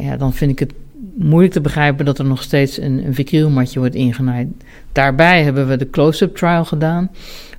[0.01, 0.72] Ja, dan vind ik het
[1.14, 4.48] moeilijk te begrijpen dat er nog steeds een, een vicrylmatje wordt ingenaaid.
[4.92, 7.10] Daarbij hebben we de close-up trial gedaan.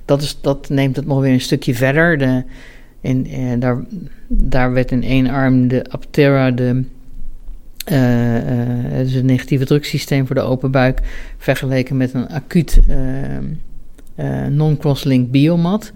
[0.04, 2.18] Dat, is, dat neemt het nog weer een stukje verder.
[2.18, 2.44] De,
[3.00, 3.84] en uh, daar,
[4.28, 6.84] daar werd in één arm de Aptera, de,
[7.92, 11.00] uh, dus het negatieve druksysteem voor de open buik,
[11.38, 12.80] vergeleken met een acuut
[14.50, 15.92] non-crosslink biomat.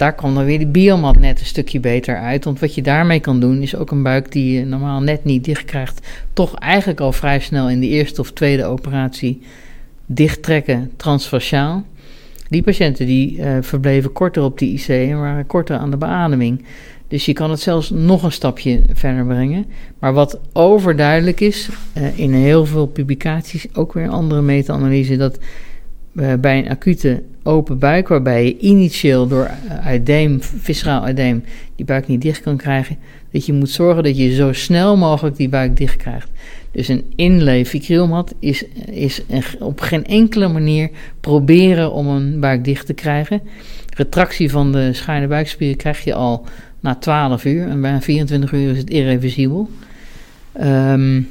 [0.00, 2.44] Daar kwam dan weer die biomat net een stukje beter uit.
[2.44, 5.44] Want wat je daarmee kan doen, is ook een buik die je normaal net niet
[5.44, 9.42] dicht krijgt, toch eigenlijk al vrij snel in de eerste of tweede operatie
[10.06, 11.84] dichttrekken transfaciaal.
[12.48, 16.64] Die patiënten die uh, verbleven korter op die IC en waren korter aan de beademing.
[17.08, 19.66] Dus je kan het zelfs nog een stapje verder brengen.
[19.98, 25.38] Maar wat overduidelijk is, uh, in heel veel publicaties, ook weer andere meta-analyse, dat
[26.12, 29.50] bij een acute open buik, waarbij je initieel door
[29.82, 31.44] uideem, visceraal uideem,
[31.76, 32.96] die buik niet dicht kan krijgen,
[33.32, 36.28] dat je moet zorgen dat je zo snel mogelijk die buik dicht krijgt.
[36.72, 37.66] Dus een inlay
[38.38, 39.22] is, is
[39.58, 40.90] op geen enkele manier
[41.20, 43.42] proberen om een buik dicht te krijgen.
[43.96, 46.44] Retractie van de schuine buikspieren krijg je al
[46.80, 47.68] na 12 uur.
[47.68, 49.70] En bij 24 uur is het irreversibel.
[50.62, 51.28] Um,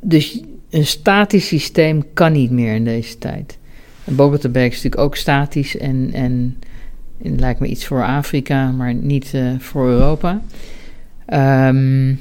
[0.00, 0.40] dus
[0.76, 3.58] een statisch systeem kan niet meer in deze tijd.
[4.04, 6.58] Bag is natuurlijk ook statisch en, en,
[7.22, 10.42] en lijkt me iets voor Afrika, maar niet uh, voor Europa.
[11.68, 12.20] Um,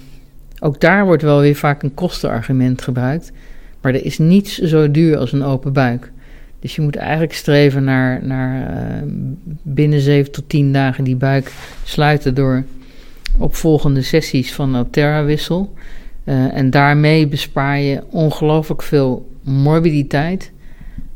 [0.60, 3.32] ook daar wordt wel weer vaak een kostenargument gebruikt.
[3.82, 6.12] Maar er is niets zo duur als een open buik.
[6.60, 9.14] Dus je moet eigenlijk streven naar, naar uh,
[9.62, 11.51] binnen 7 tot 10 dagen die buik
[11.84, 12.64] sluiten door
[13.38, 15.74] opvolgende sessies van Altera-wissel.
[16.26, 20.52] Uh, en daarmee bespaar je ongelooflijk veel morbiditeit,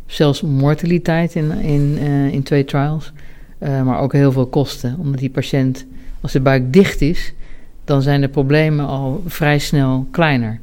[0.05, 3.11] zelfs mortaliteit in, in, uh, in twee trials,
[3.59, 4.95] maar ook heel veel kosten.
[4.99, 5.85] Omdat die patiënt,
[6.21, 7.33] als de buik dicht is,
[7.85, 10.59] dan zijn de problemen al vrij snel kleiner.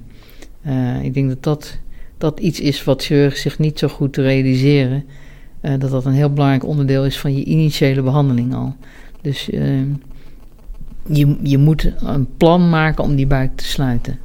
[1.03, 1.79] Ik denk dat, dat
[2.19, 5.05] dat iets is wat chirurgen zich niet zo goed realiseren.
[5.61, 8.75] Dat dat een heel belangrijk onderdeel is van je initiële behandeling al.
[9.21, 9.45] Dus
[11.07, 14.19] je, je moet een plan maken om die buik te sluiten.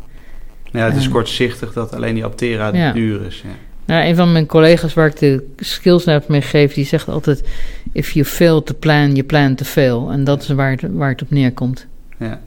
[0.71, 2.91] Ja, het is kortzichtig dat alleen die Aptera ja.
[2.91, 3.41] duur is.
[3.43, 3.49] Ja.
[3.85, 7.43] Nou, een van mijn collega's waar ik de skills net mee geef, die zegt altijd:
[7.91, 10.11] If you fail to plan, you plan to fail.
[10.11, 11.87] En dat is waar het, waar het op neerkomt.
[12.17, 12.39] Ja.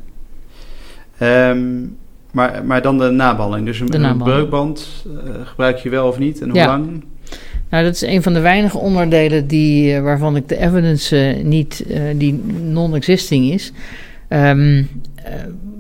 [1.51, 1.97] Um,
[2.31, 3.67] maar, maar dan de nabehandeling.
[3.67, 6.67] Dus een, een breukband uh, gebruik je wel of niet en hoe ja.
[6.67, 7.05] lang?
[7.71, 11.85] Nou, dat is een van de weinige onderdelen die, waarvan ik de evidence niet,
[12.17, 13.73] die non-existing is.
[14.29, 14.83] Ehm,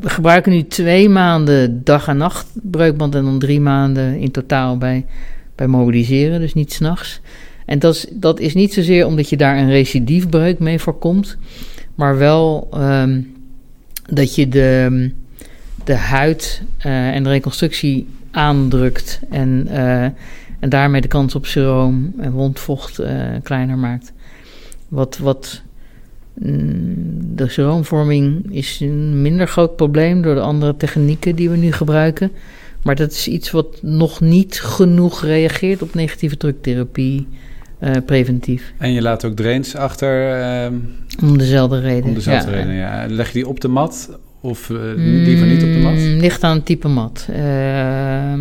[0.01, 4.79] we gebruiken nu twee maanden dag en nacht breukband en dan drie maanden in totaal
[4.79, 5.07] bij,
[5.55, 7.21] bij mobiliseren, dus niet s'nachts.
[7.67, 11.37] En dat is, dat is niet zozeer omdat je daar een recidiefbreuk mee voorkomt,
[11.95, 13.21] maar wel ehm,
[14.07, 15.11] dat je de,
[15.85, 20.03] de huid uh, en de reconstructie aandrukt en, uh,
[20.61, 23.01] en daarmee de kans op seroom en wondvocht
[23.43, 24.13] kleiner maakt.
[24.89, 25.63] Wat, wat
[26.35, 32.31] de seroomvorming is een minder groot probleem door de andere technieken die we nu gebruiken.
[32.83, 37.27] Maar dat is iets wat nog niet genoeg reageert op negatieve druktherapie.
[37.81, 38.73] Uh, preventief.
[38.79, 40.39] En je laat ook drains achter?
[40.41, 40.79] Uh,
[41.23, 42.05] om dezelfde reden.
[42.05, 42.57] Om dezelfde ja.
[42.57, 43.07] reden, ja.
[43.09, 45.95] Leg je die op de mat of uh, liever niet op de mat?
[45.95, 47.29] Mm, ligt aan het type mat.
[47.31, 48.41] Ehm,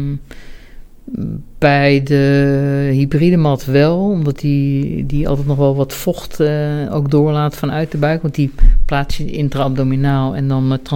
[1.57, 6.41] bij de hybride mat wel, omdat die, die altijd nog wel wat vocht
[6.89, 8.21] ook doorlaat vanuit de buik.
[8.21, 8.51] Want die
[8.85, 10.89] plaats je intra-abdominaal en dan met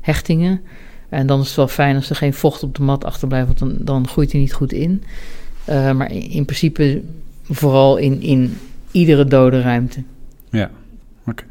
[0.00, 0.60] hechtingen.
[1.08, 3.58] En dan is het wel fijn als er geen vocht op de mat achterblijft, want
[3.58, 5.02] dan, dan groeit hij niet goed in.
[5.68, 7.02] Uh, maar in principe
[7.50, 8.58] vooral in, in
[8.90, 10.02] iedere dode ruimte.
[10.50, 10.70] Ja,
[11.26, 11.44] oké.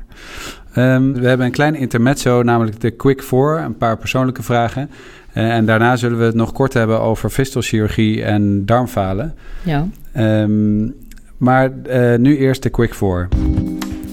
[0.77, 4.89] Um, we hebben een klein intermezzo, namelijk de Quick Four, een paar persoonlijke vragen.
[5.35, 9.35] Uh, en daarna zullen we het nog kort hebben over fistelchirurgie en darmfalen.
[9.63, 9.87] Ja.
[10.17, 10.95] Um,
[11.37, 13.27] maar uh, nu eerst de Quick Four.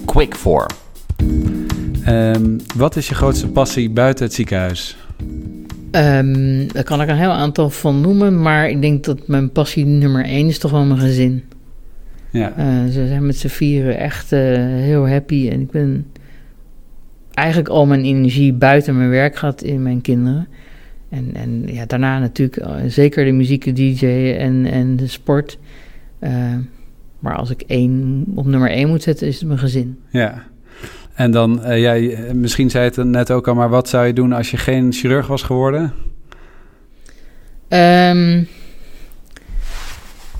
[0.05, 0.65] Quick Four.
[2.07, 4.97] Um, wat is je grootste passie buiten het ziekenhuis?
[5.91, 9.85] Um, daar kan ik een heel aantal van noemen, maar ik denk dat mijn passie
[9.85, 11.43] nummer één is toch wel mijn gezin.
[12.29, 12.53] Ja.
[12.57, 16.05] Uh, ze zijn met z'n vieren echt uh, heel happy en ik ben
[17.33, 20.47] eigenlijk al mijn energie buiten mijn werk gehad in mijn kinderen.
[21.11, 24.05] En, en ja, daarna natuurlijk uh, zeker de muziek, de DJ
[24.37, 25.57] en, en de sport.
[27.19, 29.99] maar als ik één op nummer één moet zetten, is het mijn gezin.
[30.09, 30.43] Ja.
[31.13, 34.33] En dan, uh, jij, misschien zei het net ook al, maar wat zou je doen
[34.33, 35.93] als je geen chirurg was geworden?
[37.69, 38.47] Um,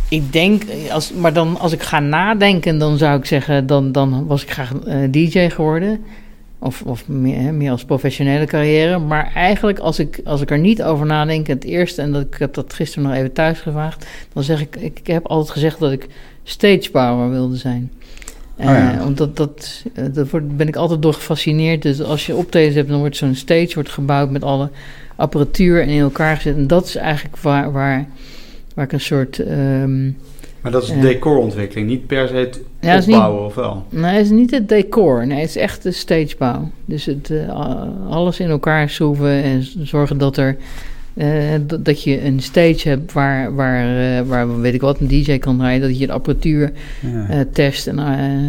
[0.10, 4.26] ik denk, als, maar dan als ik ga nadenken, dan zou ik zeggen, dan, dan
[4.26, 6.04] was ik graag uh, DJ geworden.
[6.64, 9.00] Of, of meer, meer, als professionele carrière.
[9.00, 12.36] Maar eigenlijk, als ik, als ik er niet over nadenk, het eerste, en dat, ik
[12.40, 15.92] heb dat gisteren nog even thuis gevraagd, dan zeg ik, ik heb altijd gezegd dat
[15.92, 16.08] ik
[16.44, 17.92] stage power wilde zijn.
[18.60, 19.06] Uh, oh ja.
[19.06, 21.82] Omdat dat, dat wordt, ben ik altijd door gefascineerd.
[21.82, 24.70] Dus als je optredens hebt, dan wordt zo'n stage wordt gebouwd met alle
[25.16, 26.56] apparatuur en in elkaar gezet.
[26.56, 28.08] En dat is eigenlijk waar, waar,
[28.76, 29.40] waar ik een soort.
[29.40, 30.18] Um,
[30.62, 33.86] maar dat is uh, decorontwikkeling, niet per se het ja, opbouwen niet, of wel?
[33.90, 35.28] Nee, het is niet het decor.
[35.28, 36.70] Nee, het is echt de stagebouw.
[36.86, 37.50] Dus het, uh,
[38.10, 40.58] alles in elkaar schroeven en zorgen dat er
[41.14, 45.38] uh, dat je een stage hebt waar, waar, uh, waar, weet ik wat, een DJ
[45.38, 45.82] kan draaien.
[45.82, 47.46] Dat je de apparatuur ja.
[47.54, 48.00] test en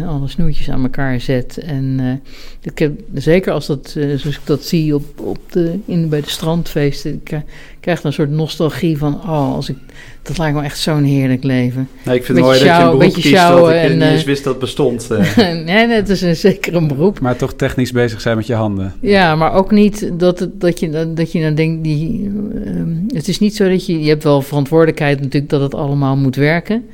[0.07, 1.57] alle snoertjes aan elkaar zet.
[1.57, 2.21] En
[2.61, 6.29] ik heb, zeker als dat, zoals ik dat zie op, op de, in, bij de
[6.29, 7.41] strandfeesten, ik
[7.83, 9.77] krijg een soort nostalgie van, oh, als ik,
[10.21, 11.87] dat lijkt me echt zo'n heerlijk leven.
[12.05, 14.23] Nee, ik vind het mooi dat je een beroep kiest dat ik en, niet eens
[14.23, 15.09] wist dat bestond.
[15.35, 17.19] nee, nee, het is een, zeker een beroep.
[17.19, 18.93] Maar toch technisch bezig zijn met je handen.
[18.99, 22.25] Ja, maar ook niet dat, dat, je, dat je dan denkt, die,
[22.65, 26.15] um, het is niet zo dat je, je hebt wel verantwoordelijkheid natuurlijk dat het allemaal
[26.15, 26.85] moet werken.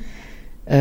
[0.70, 0.76] Uh,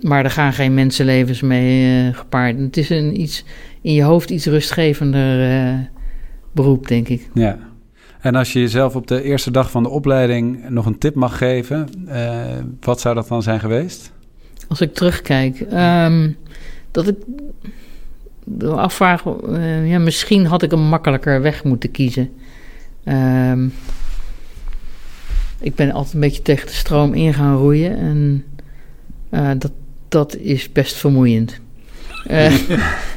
[0.00, 2.58] maar er gaan geen mensenlevens mee uh, gepaard.
[2.58, 3.44] Het is een iets,
[3.80, 5.78] in je hoofd iets rustgevender uh,
[6.52, 7.28] beroep, denk ik.
[7.34, 7.58] Ja.
[8.22, 11.38] En als je jezelf op de eerste dag van de opleiding nog een tip mag
[11.38, 12.40] geven, uh,
[12.80, 14.12] wat zou dat dan zijn geweest?
[14.68, 16.36] Als ik terugkijk, um,
[16.90, 17.16] dat ik
[18.64, 22.30] afvraag, uh, ja, misschien had ik een makkelijker weg moeten kiezen.
[23.04, 23.72] Um,
[25.60, 28.44] ik ben altijd een beetje tegen de stroom in gaan roeien en
[29.30, 29.72] uh, dat,
[30.08, 31.60] dat is best vermoeiend.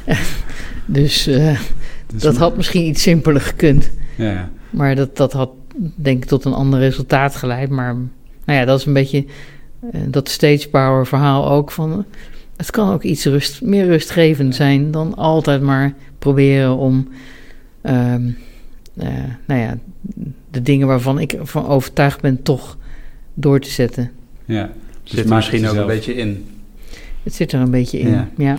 [0.86, 3.90] dus, dus dat had misschien iets simpeler gekund.
[4.16, 4.50] Ja.
[4.76, 5.50] Maar dat, dat had
[5.94, 7.70] denk ik tot een ander resultaat geleid.
[7.70, 7.94] Maar
[8.44, 9.24] nou ja, dat is een beetje
[9.94, 12.04] uh, dat stage power verhaal ook van...
[12.56, 17.08] Het kan ook iets rust, meer rustgevend zijn dan altijd maar proberen om...
[17.82, 18.36] Um,
[18.94, 19.06] uh,
[19.46, 19.78] nou ja,
[20.50, 22.78] de dingen waarvan ik van overtuigd ben toch
[23.34, 24.10] door te zetten.
[24.44, 24.70] Ja,
[25.02, 26.46] dus zit er misschien ook een beetje in.
[27.26, 28.28] Het zit er een beetje in, ja.
[28.36, 28.56] ja.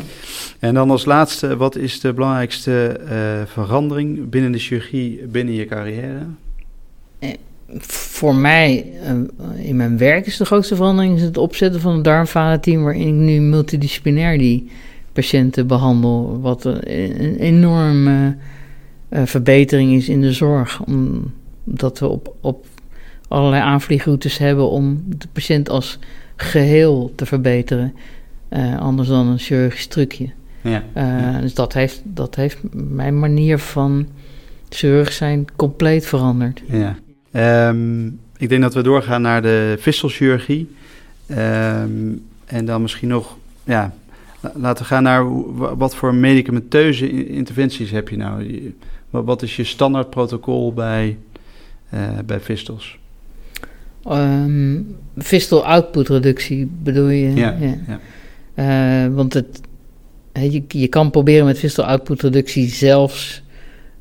[0.60, 3.12] En dan als laatste, wat is de belangrijkste uh,
[3.46, 6.26] verandering binnen de chirurgie, binnen je carrière?
[7.20, 7.30] Eh,
[7.80, 12.02] voor mij, uh, in mijn werk is de grootste verandering is het opzetten van een
[12.02, 12.84] darmfalenteam...
[12.84, 14.72] waarin ik nu multidisciplinair die
[15.14, 16.40] patiënten behandel.
[16.42, 16.92] Wat een,
[17.24, 18.36] een enorme
[19.10, 20.82] verbetering is in de zorg.
[21.66, 22.66] Omdat we op, op
[23.28, 26.00] allerlei aanvliegroutes hebben om de patiënt als
[26.36, 27.94] geheel te verbeteren.
[28.50, 30.30] Eh, anders dan een chirurgisch trucje.
[30.62, 30.84] Ja.
[30.98, 34.08] Uh, Dus dat heeft, dat heeft mijn manier van
[34.70, 36.62] chirurg zijn compleet veranderd.
[36.68, 36.96] Ja.
[37.70, 40.76] Um, ik denk dat we doorgaan naar de vistelchirurgie.
[41.30, 43.94] Um, en dan misschien nog, ja,
[44.54, 45.26] laten we gaan naar
[45.78, 48.74] wat voor medicamenteuze interventies heb je nou?
[49.10, 51.18] Wat is je standaardprotocol bij,
[51.94, 53.00] uh, bij vistels?
[54.12, 57.34] Um, vistel output reductie bedoel je?
[57.34, 57.56] Ja.
[57.60, 57.78] ja.
[57.88, 58.00] ja.
[58.60, 59.62] Uh, want het,
[60.34, 63.44] je, je kan proberen met vistel output reductie zelfs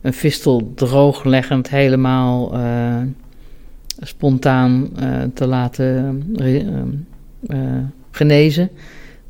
[0.01, 2.97] een vistel droogleggend helemaal uh,
[4.01, 6.25] spontaan uh, te laten
[8.11, 8.71] genezen.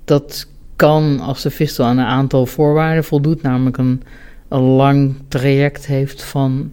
[0.05, 4.03] Dat kan als de vistel aan een aantal voorwaarden voldoet, namelijk een,
[4.49, 6.71] een lang traject heeft van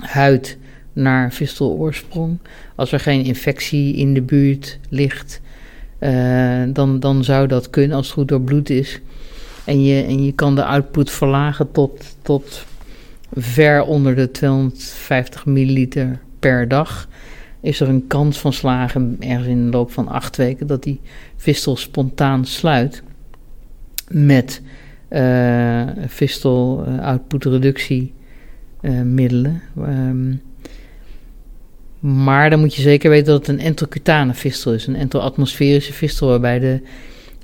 [0.00, 0.58] huid
[0.92, 2.38] naar visteloorsprong.
[2.74, 5.40] Als er geen infectie in de buurt ligt,
[6.00, 9.00] uh, dan, dan zou dat kunnen als het goed doorbloed is.
[9.64, 12.64] En je, en je kan de output verlagen tot, tot
[13.32, 17.08] ver onder de 250 milliliter per dag.
[17.60, 21.00] Is er een kans van slagen ergens in de loop van acht weken dat die
[21.36, 23.02] vistel spontaan sluit
[24.08, 24.62] met
[25.10, 25.86] uh,
[27.00, 28.12] output reductie
[28.80, 29.62] uh, middelen.
[29.78, 30.40] Um,
[32.04, 36.28] maar dan moet je zeker weten dat het een enterocutane vistel is, een enteroatmosferische vistel
[36.28, 36.80] waarbij de,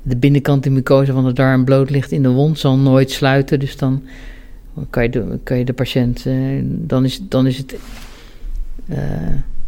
[0.03, 3.59] de binnenkant de mucosa van de darm bloot ligt in de wond, zal nooit sluiten.
[3.59, 4.03] Dus dan
[4.91, 6.27] kan je de, kan je de patiënt,
[6.65, 7.77] dan, is, dan is het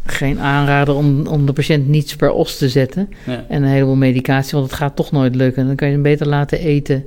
[0.04, 3.08] geen aanrader om, om de patiënt niets per os te zetten.
[3.26, 3.44] Ja.
[3.48, 5.66] En een heleboel medicatie, want het gaat toch nooit lukken.
[5.66, 7.04] Dan kan je hem beter laten eten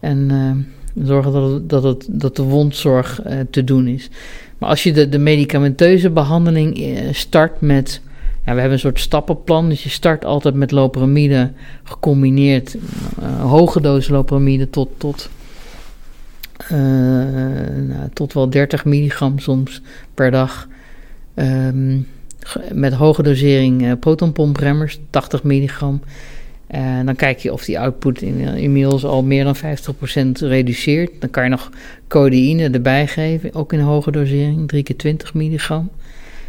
[0.00, 4.10] en uh, zorgen dat, het, dat, het, dat de wondzorg uh, te doen is.
[4.58, 8.00] Maar als je de, medicamenteuze behandeling uh, start met.
[8.44, 9.68] Ja, we hebben een soort stappenplan.
[9.68, 11.52] Dus je start altijd met loperamide
[11.84, 12.76] gecombineerd.
[13.40, 15.30] hoge dosis loperamide tot, tot,
[16.68, 19.82] nou, tot wel 30 milligram soms
[20.14, 20.68] per dag.
[21.34, 22.06] Um,
[22.72, 26.00] met hoge dosering protonpompremmers, 80 milligram.
[26.66, 29.60] En uh, dan kijk je of die output in, uh, inmiddels al meer dan 50%
[30.38, 31.10] reduceert.
[31.18, 31.70] Dan kan je nog
[32.08, 35.90] codeïne erbij geven, ook in hoge dosering, 3 keer 20 milligram.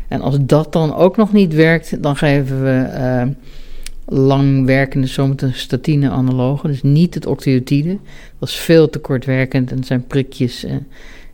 [0.08, 3.24] En als dat dan ook nog niet werkt, dan geven we uh,
[4.06, 6.70] langwerkende somatostatine analogen.
[6.70, 7.98] Dus niet het octreotide.
[8.40, 10.66] Dat is veel te kortwerkend en zijn prikjes.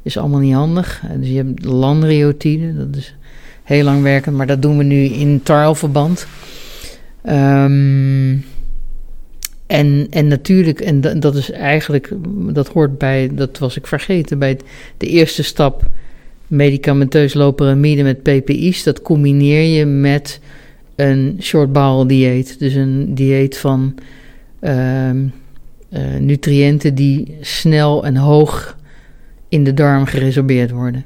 [0.02, 1.04] Is allemaal niet handig.
[1.18, 3.16] dus je hebt lanreotide, dat is
[3.64, 6.28] heel lang werken, maar dat doen we nu in trialverband.
[7.30, 8.44] Um,
[9.74, 12.12] en, en natuurlijk, en dat, is eigenlijk,
[12.54, 14.60] dat hoort bij, dat was ik vergeten, bij
[14.98, 15.90] de eerste stap
[16.48, 18.84] medicamenteus loperamide met PPI's.
[18.84, 20.40] Dat combineer je met
[20.96, 22.60] een short bowel dieet.
[22.60, 23.96] Dus een dieet van
[24.62, 25.34] um,
[25.90, 28.78] uh, nutriënten die snel en hoog
[29.50, 31.06] in de darm geresorbeerd worden.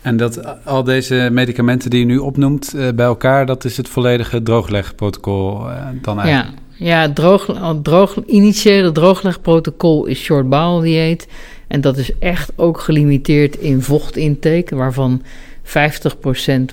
[0.00, 3.88] En dat al deze medicamenten die je nu opnoemt uh, bij elkaar, dat is het
[3.88, 6.56] volledige drooglegprotocol uh, dan eigenlijk?
[6.58, 11.28] Ja, ja droog, droog, initiële drooglegprotocol is short bowel dieet.
[11.68, 15.22] En dat is echt ook gelimiteerd in vochtintake, waarvan
[15.62, 15.70] 50%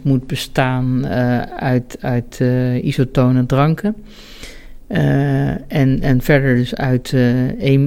[0.03, 2.39] moet bestaan uh, uit, uit
[2.81, 3.95] isotone dranken.
[4.87, 7.13] en, en verder dus uit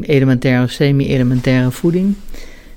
[0.02, 2.14] elementaire of semi-elementaire voeding.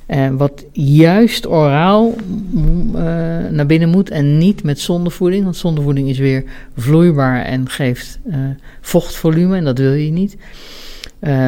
[0.07, 3.01] Uh, wat juist oraal uh,
[3.49, 5.43] naar binnen moet en niet met zondevoeding.
[5.43, 6.43] Want zondevoeding is weer
[6.77, 8.35] vloeibaar en geeft uh,
[8.81, 10.37] vochtvolume en dat wil je niet.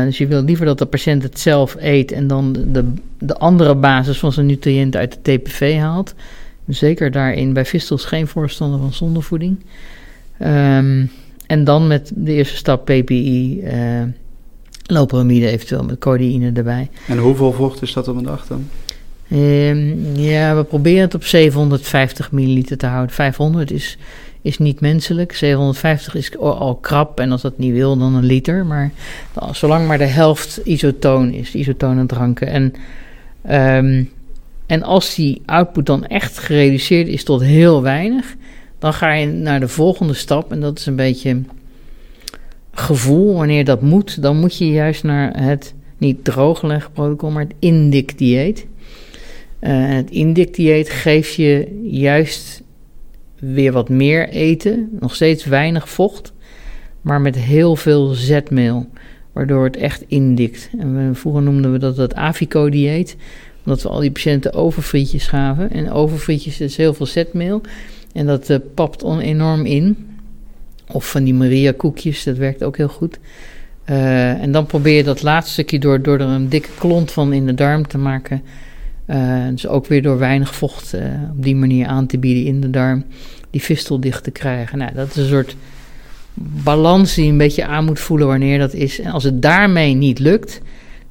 [0.06, 3.76] dus je wil liever dat de patiënt het zelf eet en dan de, de andere
[3.76, 6.16] basis van zijn nutriënten uit de TPV haalt.
[6.68, 9.60] Zeker daarin bij vistels geen voorstander van zondevoeding.
[10.42, 11.12] Um,
[11.48, 13.64] en dan met de eerste stap PPI
[14.94, 16.90] Loperamide eventueel met codeïne erbij.
[17.08, 18.68] En hoeveel vocht is dat op een dag dan?
[19.32, 23.16] Um, ja, we proberen het op 750 milliliter te houden.
[23.16, 23.98] 500 is,
[24.42, 25.34] is niet menselijk.
[25.34, 27.20] 750 is al krap.
[27.20, 28.66] En als dat niet wil, dan een liter.
[28.66, 28.92] Maar
[29.34, 32.48] dan, zolang maar de helft isotoon is, isotone dranken.
[32.48, 32.74] En,
[33.78, 34.10] um,
[34.66, 38.36] en als die output dan echt gereduceerd is tot heel weinig,
[38.80, 40.52] dan ga je naar de volgende stap.
[40.52, 41.42] En dat is een beetje
[42.74, 48.66] gevoel, wanneer dat moet, dan moet je juist naar het niet drooglegprotocol, maar het INDIC-dieet.
[49.62, 52.64] Uh, het INDIC-dieet geeft je juist
[53.40, 56.34] weer wat meer eten, nog steeds weinig vocht,
[57.02, 58.90] maar met heel veel zetmeel,
[59.32, 60.70] waardoor het echt indikt.
[60.80, 63.16] En vroeger noemden we dat het Avico-dieet,
[63.66, 65.72] omdat we al die patiënten overfrietjes gaven.
[65.72, 67.62] En overfrietjes is heel veel zetmeel
[68.14, 70.13] en dat uh, papt on enorm in
[70.94, 73.20] Of van die Maria koekjes, dat werkt ook heel goed.
[73.84, 77.34] Eh, en dan probeer je dat laatste stukje door, door er een dikke klont van
[77.34, 78.42] in de darm te maken.
[79.08, 82.62] Uh, dus ook weer door weinig vocht uh, op die manier aan te bieden in
[82.62, 83.04] de darm.
[83.50, 84.78] Die fistel dicht te krijgen.
[84.78, 85.56] Nou, dat is een soort
[86.34, 89.00] balans die je een beetje aan moet voelen wanneer dat is.
[89.00, 90.62] En als het daarmee niet lukt,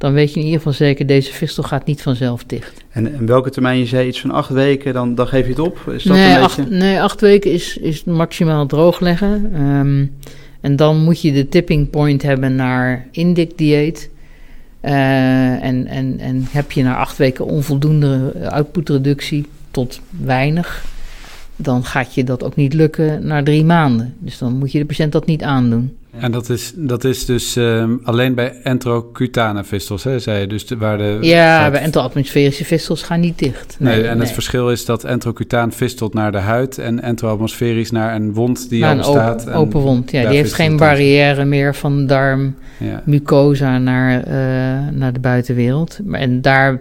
[0.03, 2.85] dan weet je in ieder geval zeker, deze fistel gaat niet vanzelf dicht.
[2.91, 3.79] En, en welke termijn?
[3.79, 5.79] Je zei iets van acht weken, dan, dan geef je het op?
[5.89, 9.61] Is dat nee, een acht, nee, acht weken is, is maximaal droogleggen.
[9.61, 10.17] Um,
[10.61, 14.11] en dan moet je de tipping point hebben naar indic-dieet.
[14.85, 20.85] Uh, en, en, en heb je na acht weken onvoldoende outputreductie tot weinig,
[21.57, 24.15] dan gaat je dat ook niet lukken na drie maanden.
[24.19, 25.97] Dus dan moet je de patiënt dat niet aandoen.
[26.19, 30.47] En dat is, dat is dus um, alleen bij entrocutane vistels, hè, zei je?
[30.47, 33.77] Dus de, waar de, ja, bij enteroatmosferische vistels gaan niet dicht.
[33.79, 36.79] Nee, nee en het verschil is dat entrocutaan vistelt naar de huid...
[36.79, 39.41] en enteroatmosferisch naar een wond die al bestaat.
[39.41, 40.29] Open, open wond, ja.
[40.29, 43.03] Die heeft geen barrière meer van darm, ja.
[43.05, 44.35] mucosa naar, uh,
[44.93, 45.99] naar de buitenwereld.
[46.11, 46.81] En daar,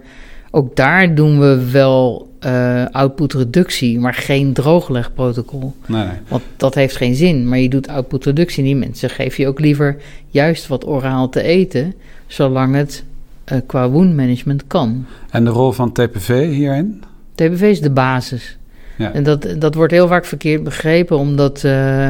[0.52, 5.74] ook daar doen we wel uh, outputreductie, maar geen drooglegprotocol.
[5.86, 6.18] Nee, nee.
[6.28, 7.50] Want dat heeft geen zin.
[7.50, 8.64] Maar je doet outputreductie.
[8.64, 9.98] Die mensen geef je ook liever
[10.28, 11.94] juist wat oraal te eten,
[12.28, 13.04] zolang het
[13.52, 15.06] uh, qua woundmanagement kan.
[15.30, 17.04] En de rol van TPV hierin?
[17.36, 18.58] TPV is de basis.
[18.98, 19.14] Ja.
[19.14, 22.10] En dat, dat wordt heel vaak verkeerd begrepen, omdat uh,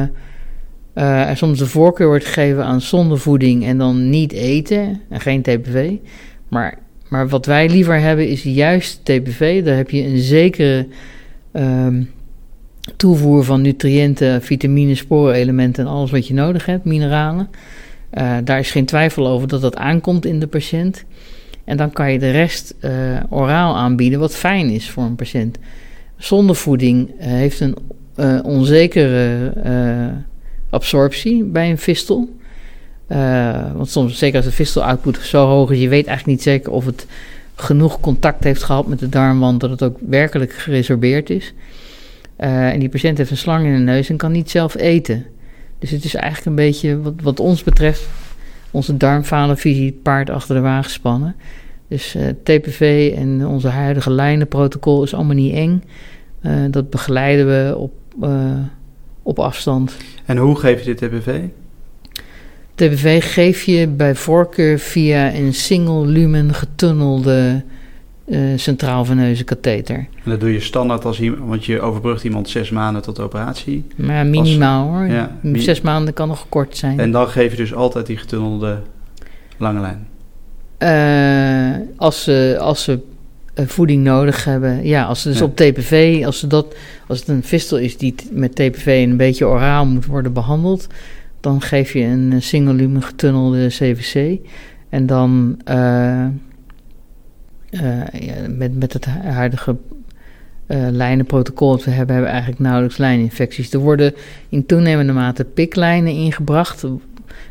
[0.94, 5.92] er soms de voorkeur wordt gegeven aan zondevoeding en dan niet eten en geen TPV.
[6.48, 6.78] Maar
[7.12, 9.64] maar wat wij liever hebben is juist TPV.
[9.64, 10.86] Daar heb je een zekere
[11.52, 12.10] um,
[12.96, 17.48] toevoer van nutriënten, vitamine, sporenelementen en alles wat je nodig hebt, mineralen.
[18.14, 21.04] Uh, daar is geen twijfel over dat dat aankomt in de patiënt.
[21.64, 22.90] En dan kan je de rest uh,
[23.28, 25.58] oraal aanbieden, wat fijn is voor een patiënt.
[26.16, 27.76] Zonder voeding uh, heeft een
[28.44, 29.52] onzekere
[30.70, 32.28] absorptie bij een fistel.
[33.12, 36.46] Uh, want soms, zeker als de fistel output zo hoog is, je weet eigenlijk niet
[36.46, 37.06] zeker of het
[37.54, 41.54] genoeg contact heeft gehad met de darmwand, dat het ook werkelijk geresorbeerd is.
[42.40, 45.26] Uh, en die patiënt heeft een slang in de neus en kan niet zelf eten.
[45.78, 48.08] Dus het is eigenlijk een beetje, wat, wat ons betreft,
[48.70, 51.34] onze darmfalenvisie paard achter de wagen spannen.
[51.88, 55.82] Dus uh, TPV en onze huidige lijnenprotocol is allemaal niet eng.
[56.70, 57.92] dat begeleiden we op,
[59.22, 59.96] op afstand.
[60.24, 61.40] En hoe geef je dit TPV?
[62.82, 67.62] TBV geef je bij voorkeur via een single lumen getunnelde
[68.26, 69.96] uh, centraal veneuze katheter.
[69.96, 73.22] En dat doe je standaard als iemand, want je overbrugt iemand zes maanden tot de
[73.22, 73.84] operatie.
[73.96, 75.06] Maar minimaal hoor.
[75.06, 77.00] Ja, zes maanden kan nog kort zijn.
[77.00, 78.78] En dan geef je dus altijd die getunnelde
[79.56, 80.06] lange lijn.
[80.78, 83.00] Uh, als ze, als ze
[83.54, 84.84] uh, voeding nodig hebben.
[84.86, 85.44] Ja, als ze dus ja.
[85.44, 86.74] op TPV, als, ze dat,
[87.06, 90.86] als het een fistel is die met TPV een beetje oraal moet worden behandeld,
[91.42, 94.38] dan geef je een single lumen getunnelde CVC.
[94.88, 96.26] En dan uh,
[97.70, 99.76] ja, met, met het huidige
[100.90, 103.72] lijnenprotocol dat we hebben, hebben we eigenlijk nauwelijks lijninfecties.
[103.72, 104.14] Er worden
[104.48, 106.84] in toenemende mate piklijnen ingebracht.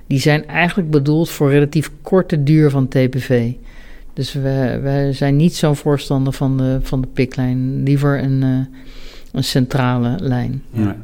[0.07, 3.51] Die zijn eigenlijk bedoeld voor relatief korte duur van TPV.
[4.13, 7.83] Dus we, we zijn niet zo'n voorstander van de, van de piklijn.
[7.83, 8.41] Liever een,
[9.31, 10.63] een centrale lijn.
[10.71, 10.95] Ja.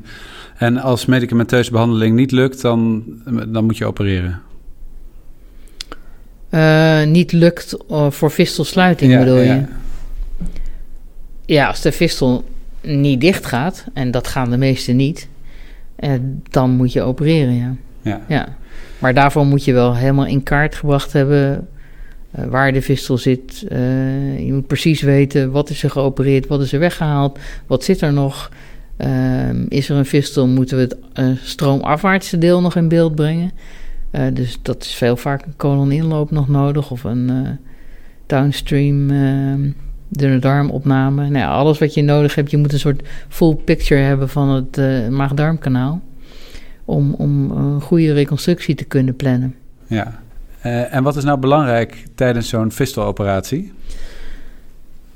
[0.58, 3.04] En als medicamenteuze behandeling niet lukt, dan,
[3.48, 4.42] dan moet je opereren?
[6.52, 9.64] Uh, niet lukt uh, voor vistelsluiting ja, bedoel je?
[11.46, 11.68] Ja.
[11.68, 12.44] als de vistel
[12.82, 15.28] niet dicht gaat, en dat gaan de meeste niet,
[16.00, 16.12] uh,
[16.50, 17.76] dan moet je opereren, ja.
[18.02, 18.22] ja.
[18.28, 18.56] ja.
[19.00, 21.68] Maar daarvoor moet je wel helemaal in kaart gebracht hebben
[22.32, 23.66] waar de vistel zit.
[24.38, 28.14] je moet precies weten wat is er geopereerd, wat is er weggehaald, wat zit er
[28.14, 28.52] nog...
[28.98, 33.52] Uh, is er een fistel, moeten we het uh, stroomafwaartse deel nog in beeld brengen.
[34.12, 37.52] Uh, dus dat is veel vaak een koloninloop nog nodig of een eh,
[38.26, 39.70] downstream ehm,
[40.08, 41.22] dunne darmopname.
[41.22, 44.50] Nou ja, alles wat je nodig hebt, je moet een soort full picture hebben van
[44.50, 44.78] het
[45.10, 46.02] maag-darmkanaal.
[46.86, 49.56] Om, om een goede reconstructie te kunnen plannen.
[49.88, 50.20] Ja,
[50.90, 53.74] en wat is nou belangrijk tijdens zo'n fisteloperatie?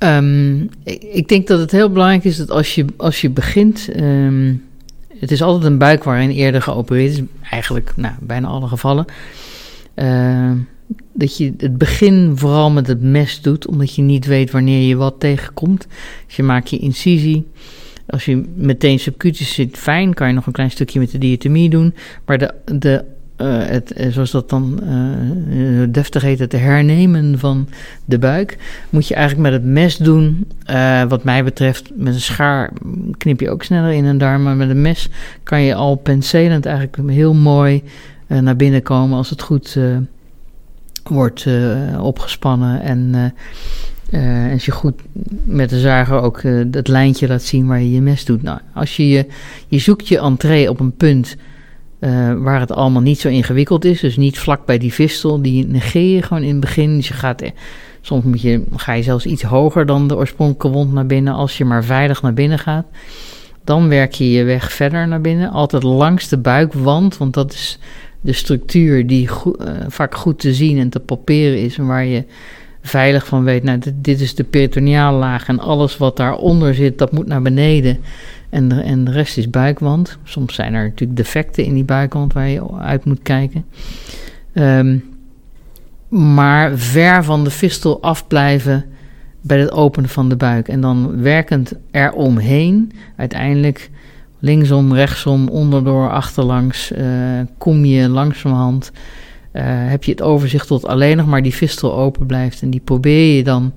[0.03, 0.69] Um,
[1.11, 3.89] ik, denk dat het heel belangrijk is dat als je, als je begint.
[3.99, 4.63] Um,
[5.19, 7.21] het is altijd een buik waarin eerder geopereerd is.
[7.49, 9.05] Eigenlijk nou, bijna alle gevallen.
[9.95, 10.51] Uh,
[11.13, 14.95] dat je het begin vooral met het mes doet, omdat je niet weet wanneer je
[14.95, 15.87] wat tegenkomt.
[16.25, 17.47] Dus je maakt je incisie.
[18.07, 21.69] Als je meteen subcutus zit, fijn, kan je nog een klein stukje met de diatomie
[21.69, 21.93] doen.
[22.25, 23.03] Maar de, de
[23.47, 27.67] het, eh, zoals dat dan uh, deftig heet, het hernemen van
[28.05, 28.57] de buik,
[28.89, 30.47] moet je eigenlijk met het mes doen.
[31.07, 32.71] wat mij betreft, met een schaar
[33.17, 35.09] knip je ook sneller in een darm, maar met een mes
[35.43, 37.83] kan je al penselend eigenlijk heel mooi
[38.27, 39.77] naar binnen komen als het goed
[41.03, 41.47] wordt
[41.99, 43.33] opgespannen en
[44.51, 45.01] als je goed
[45.43, 48.43] met de zager ook uh, het lijntje laat zien waar je je mes doet.
[48.43, 49.25] Nou, als je, je,
[49.67, 51.35] je zoekt je entree op een punt
[52.01, 53.99] uh, waar het allemaal niet zo ingewikkeld is.
[53.99, 55.41] Dus niet vlak bij die vistel.
[55.41, 56.95] Die negeer je gewoon in het begin.
[56.95, 57.43] Dus je gaat,
[58.01, 61.33] soms moet je, ga je zelfs iets hoger dan de oorspronkelijke wond naar binnen.
[61.33, 62.85] Als je maar veilig naar binnen gaat.
[63.63, 65.51] Dan werk je je weg verder naar binnen.
[65.51, 67.17] Altijd langs de buikwand.
[67.17, 67.79] Want dat is
[68.21, 69.55] de structuur die go
[69.87, 71.77] vaak goed te zien en te palperen is.
[71.77, 72.23] En waar je
[72.81, 77.27] veilig van weet, nou, dit, is de peritoneallaag en alles wat daaronder zit, dat moet
[77.27, 77.99] naar beneden.
[78.51, 80.17] En de, en rest is buikwand.
[80.23, 83.65] Soms zijn er natuurlijk defecten in die buikwand waar je uit moet kijken.
[84.53, 84.97] Ehm,
[86.09, 88.85] maar ver van de fistel afblijven
[89.41, 90.67] bij het openen van de buik.
[90.67, 93.89] En dan werkend eromheen, uiteindelijk
[94.39, 97.07] linksom, rechtsom, onderdoor, achterlangs, uh,
[97.57, 98.91] kom je langzamerhand
[99.53, 102.61] uh, heb je het overzicht tot alleen nog maar die fistel open blijft.
[102.61, 103.73] En die probeer je dan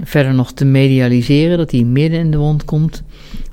[0.00, 3.02] verder nog te medialiseren, dat die midden in de wond komt.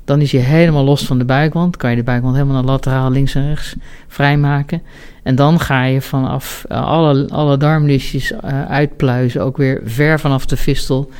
[0.04, 1.76] Dan is je helemaal los van de buikwand.
[1.76, 3.74] Kan je de buikwand helemaal naar lateraal links en rechts
[4.08, 4.82] vrijmaken.
[5.22, 10.46] En dan ga je vanaf uh, alle, alle darmlistjes uh, uitpluizen, ook weer ver vanaf
[10.46, 11.10] de fistel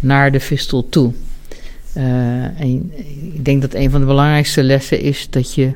[0.00, 1.12] naar de fistel toe.
[1.94, 2.92] en
[3.34, 5.72] ik denk dat een van de belangrijkste lessen is dat je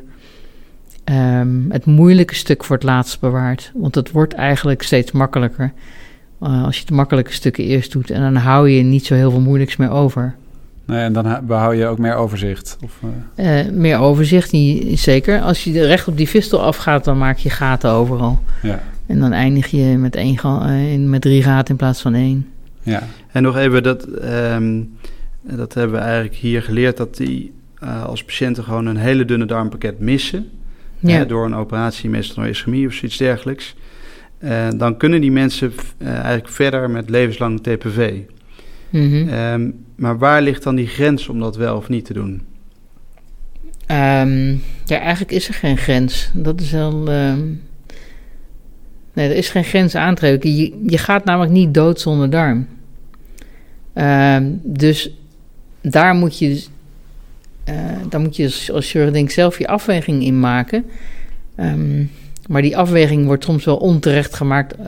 [1.05, 3.70] um, het moeilijke stuk voor het laatst bewaart.
[3.74, 5.72] Want het wordt eigenlijk steeds makkelijker
[6.43, 8.11] uh, als je de makkelijke stukken eerst doet.
[8.11, 10.34] En dan hou je niet zo heel veel moeilijks meer over.
[10.84, 12.76] Nee, en dan behoud je ook meer overzicht?
[12.84, 12.99] Of,
[13.36, 13.64] uh...
[13.64, 15.40] Uh, meer overzicht, niet, zeker.
[15.40, 18.38] Als je recht op die vistel afgaat, dan maak je gaten overal.
[18.62, 18.82] Ja.
[19.07, 22.49] En dan eindig je met, één, met drie gaten in plaats van één.
[22.82, 23.03] Ja.
[23.32, 24.07] En nog even, dat,
[24.55, 24.97] um,
[25.43, 26.97] dat hebben we eigenlijk hier geleerd...
[26.97, 27.53] dat die
[28.07, 30.51] als patiënten gewoon een hele dunne darmpakket missen
[30.99, 31.24] ja.
[31.24, 33.74] door een operatie, meestal een ischemie of zoiets dergelijks.
[34.45, 38.12] Uh, dan kunnen die mensen uh, eigenlijk verder met levenslang TPV.
[38.90, 39.28] Mm -hmm.
[39.28, 42.43] um, maar waar ligt dan die grens om dat wel of niet te doen?
[43.86, 46.30] Um, ja, eigenlijk is er geen grens.
[46.34, 47.12] Dat is wel.
[47.12, 47.62] Um,
[49.12, 50.57] nee, er is geen grens aantrekken.
[50.57, 52.66] Je, je gaat namelijk niet dood zonder darm.
[54.62, 55.16] dus
[55.80, 56.64] daar moet je
[57.68, 57.74] uh,
[58.09, 60.84] dan moet je als, als chirurg denk zelf je afweging in maken.
[61.57, 62.11] Um,
[62.49, 64.86] maar die afweging wordt soms wel onterecht gemaakt uh,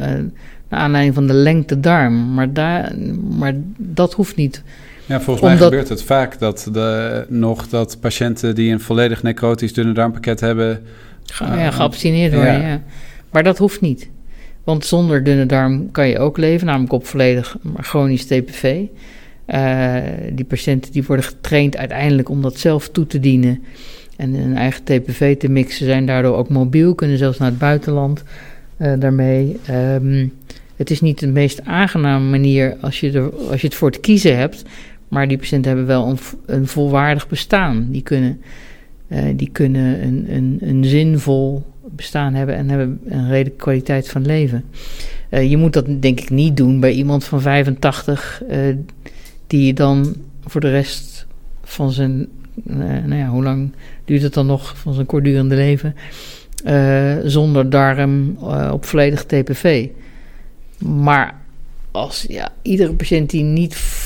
[0.68, 2.34] naar aanleiding van de lengte darm.
[2.34, 2.92] Maar, daar,
[3.38, 4.62] maar dat hoeft niet.
[5.06, 9.72] Ja, volgens mij gebeurt het vaak dat de, nog dat patiënten die een volledig necrotisch
[9.72, 10.82] dunne darmpakket hebben...
[11.24, 12.68] Ga, ja, geabstineerd worden, ja.
[12.68, 12.82] ja.
[13.30, 14.08] Maar dat hoeft niet.
[14.64, 18.82] Want zonder dunne darm kan je ook leven, namelijk op volledig chronisch TPV.
[19.46, 19.96] Uh,
[20.32, 23.62] die patiënten die worden getraind uiteindelijk om dat zelf toe te dienen
[24.16, 28.22] en een eigen TPV te mixen, zijn daardoor ook mobiel, kunnen zelfs naar het buitenland
[28.78, 29.56] uh, daarmee.
[29.70, 30.32] Um,
[30.76, 34.00] het is niet de meest aangename manier als je, er, als je het voor te
[34.00, 34.62] kiezen hebt,
[35.08, 37.86] maar die patiënten hebben wel een, een volwaardig bestaan.
[37.90, 38.40] Die kunnen,
[39.08, 44.26] uh, die kunnen een, een, een zinvol bestaan hebben en hebben een redelijke kwaliteit van
[44.26, 44.64] leven.
[45.30, 48.42] je moet dat denk ik niet doen bij iemand van 85
[49.46, 51.26] die je dan voor de rest
[51.62, 52.28] van zijn,
[52.62, 53.72] nou ja, hoe lang
[54.04, 55.94] duurt het dan nog van zijn kortdurende leven,
[56.66, 59.88] uh, zonder darm uh, op volledig TPV.
[60.78, 61.40] Maar
[61.90, 64.02] als ja, iedere patiënt die niet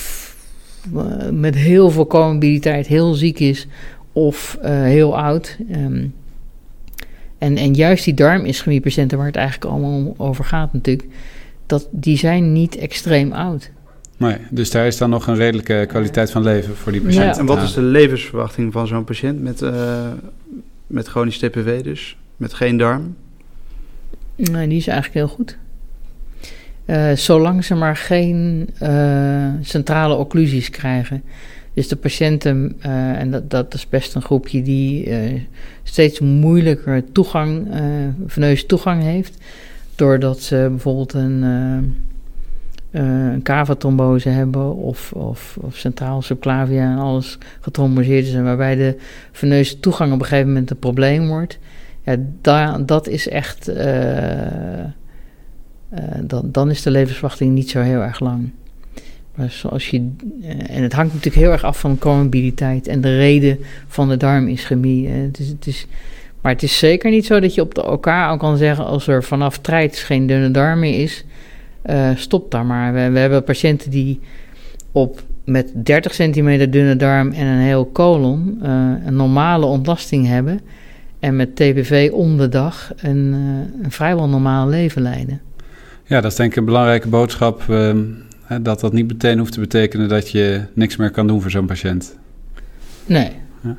[1.32, 3.66] met heel veel comorbiditeit heel ziek is
[4.12, 5.56] of heel oud.
[5.72, 6.14] Um,
[7.38, 11.08] en, en juist die darmischemiepatiënten waar het eigenlijk allemaal over gaat natuurlijk,
[11.66, 13.70] dat, die zijn niet extreem oud.
[14.18, 17.34] Nee, dus daar is dan nog een redelijke kwaliteit van leven voor die patiënt.
[17.34, 17.40] Ja.
[17.40, 20.06] En wat is de levensverwachting van zo'n patiënt met, uh,
[20.86, 22.16] met chronisch TPW dus?
[22.36, 23.16] Met geen darm?
[24.36, 25.56] Nee, die is eigenlijk heel goed.
[26.86, 31.22] Uh, zolang ze maar geen uh, centrale occlusies krijgen.
[31.74, 32.76] Dus de patiënten,
[33.18, 35.12] en dat, dat is best een groepje die
[35.82, 37.68] steeds moeilijker toegang,
[38.26, 39.36] veneus toegang heeft.
[39.94, 41.78] Doordat ze bijvoorbeeld een uh,
[42.90, 48.96] een cavatrombose hebben of, of, of centraal subclavia en alles getromboseerd is en waarbij de
[49.32, 51.58] veneuze toegang op een gegeven moment een probleem wordt,
[52.02, 54.84] ja, da, dat is echt, uh, uh,
[56.22, 58.50] dan, dan is de levensverwachting niet zo heel erg lang.
[59.34, 60.10] Maar zoals je,
[60.66, 65.08] en het hangt natuurlijk heel erg af van comorbiditeit en de reden van de darmischemie.
[65.08, 65.86] het is, het is
[66.40, 68.84] Maar het is zeker niet zo dat je op de elkaar al kan zeggen...
[68.84, 71.24] als er vanaf treids geen dunne darm meer is,
[71.86, 72.92] uh, stop daar maar.
[72.92, 74.20] We, we, hebben patiënten die
[74.92, 78.60] op met 30 centimeter dunne darm en een heel colon...
[78.62, 80.60] Uh, een normale ontlasting hebben...
[81.18, 85.40] en met TBV om de dag een, uh, een vrijwel normaal leven leiden.
[86.04, 87.62] Ja, dat is denk ik een belangrijke boodschap...
[87.68, 87.98] Ehm,
[88.60, 91.66] dat dat niet meteen hoeft te betekenen dat je niks meer kan doen voor zo'n
[91.66, 92.16] patiënt.
[93.06, 93.30] Nee.
[93.62, 93.76] Ja.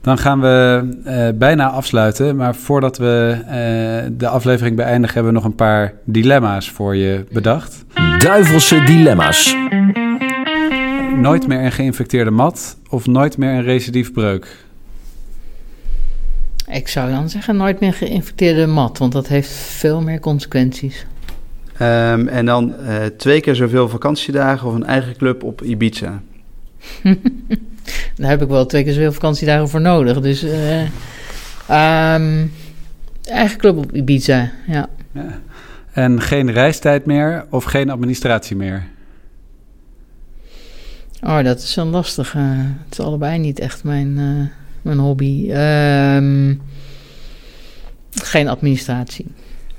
[0.00, 5.38] Dan gaan we uh, bijna afsluiten, maar voordat we uh, de aflevering beëindigen, hebben we
[5.38, 7.84] nog een paar dilemma's voor je bedacht.
[8.18, 9.56] Duivelse dilemma's.
[11.16, 14.56] Nooit meer een geïnfecteerde mat of nooit meer een recidiefbreuk?
[16.68, 21.06] Ik zou dan zeggen nooit meer geïnfecteerde mat, want dat heeft veel meer consequenties.
[21.82, 26.22] Um, en dan uh, twee keer zoveel vakantiedagen of een eigen club op Ibiza.
[28.22, 30.20] Daar heb ik wel twee keer zoveel vakantiedagen voor nodig.
[30.20, 30.80] Dus uh,
[32.14, 32.52] um,
[33.24, 34.88] eigen club op Ibiza, ja.
[35.12, 35.40] ja.
[35.92, 38.84] En geen reistijd meer of geen administratie meer?
[41.22, 42.38] Oh, dat is een lastige.
[42.84, 44.46] Het is allebei niet echt mijn, uh,
[44.82, 45.50] mijn hobby.
[45.52, 46.60] Um,
[48.10, 49.26] geen administratie.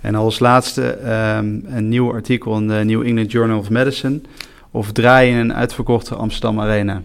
[0.01, 0.97] En als laatste
[1.37, 4.21] um, een nieuw artikel in de New England Journal of Medicine.
[4.71, 7.01] Of draaien in een uitverkochte Amsterdam Arena.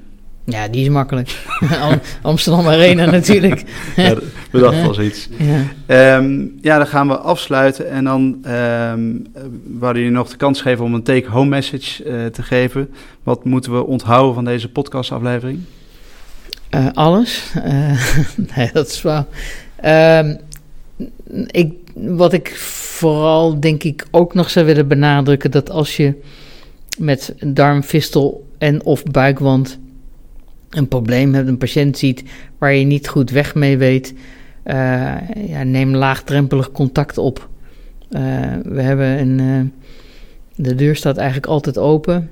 [0.50, 1.44] Ja, die is makkelijk.
[2.22, 3.64] Amsterdam Arena natuurlijk.
[3.96, 4.14] ja,
[4.50, 5.28] we dachten al zoiets.
[5.86, 6.16] Ja.
[6.16, 7.90] Um, ja, dan gaan we afsluiten.
[7.90, 9.26] En dan um,
[9.64, 12.90] wouden jullie nog de kans geven om een take-home message uh, te geven.
[13.22, 15.60] Wat moeten we onthouden van deze podcastaflevering?
[16.70, 17.52] Uh, alles.
[17.56, 18.02] Uh,
[18.56, 19.26] nee, dat is wel...
[19.84, 20.38] Um,
[21.46, 22.56] ik, wat ik
[22.96, 25.50] vooral denk ik ook nog zou willen benadrukken...
[25.50, 26.14] dat als je
[26.98, 29.78] met darmfistel en of buikwand
[30.70, 32.24] een probleem hebt, een patiënt ziet
[32.58, 34.14] waar je niet goed weg mee weet,
[34.64, 35.14] uh,
[35.46, 37.48] ja, neem laagdrempelig contact op.
[38.10, 38.20] Uh,
[38.62, 39.38] we hebben een.
[39.38, 39.60] Uh,
[40.54, 42.30] de deur staat eigenlijk altijd open.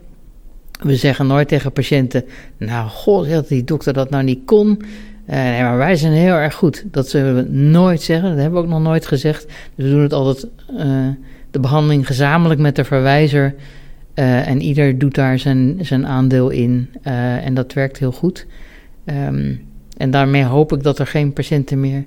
[0.81, 2.25] We zeggen nooit tegen patiënten:
[2.57, 4.83] Nou, god, dat die dokter dat nou niet kon.
[5.27, 6.85] nee, maar wij zijn heel erg goed.
[6.91, 8.29] Dat zullen we nooit zeggen.
[8.29, 9.47] Dat hebben we ook nog nooit gezegd.
[9.75, 10.47] Dus we doen het altijd
[11.51, 13.55] de behandeling gezamenlijk met de verwijzer.
[14.19, 16.89] Uh, en ieder doet daar zijn, zijn aandeel in.
[17.07, 18.47] Uh, en dat werkt heel goed.
[19.05, 19.65] Um,
[19.97, 22.05] en daarmee hoop ik dat er geen patiënten meer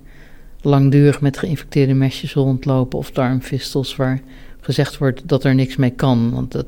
[0.61, 4.19] langdurig met geïnfecteerde mesjes rondlopen of darmfistels waar
[4.61, 6.31] gezegd wordt dat er niks mee kan.
[6.33, 6.65] Want dat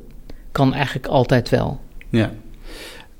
[0.51, 1.79] kan eigenlijk altijd wel.
[2.09, 2.31] Ja.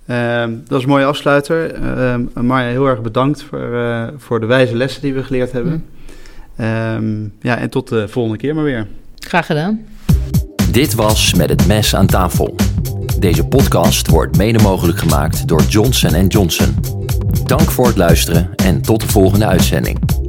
[0.06, 1.82] Uh, dat is een mooie afsluiter.
[1.82, 5.86] Uh, Marja, heel erg bedankt voor, uh, voor de wijze lessen die we geleerd hebben.
[6.56, 7.32] Mm.
[7.42, 8.88] ja, en tot de volgende keer maar weer.
[9.20, 9.86] Graag gedaan.
[10.72, 12.56] Dit was Met het Mes aan tafel.
[13.20, 16.76] Deze podcast wordt mede mogelijk gemaakt door Johnson Johnson.
[17.46, 20.21] Dank voor het luisteren en tot de volgende uitzending.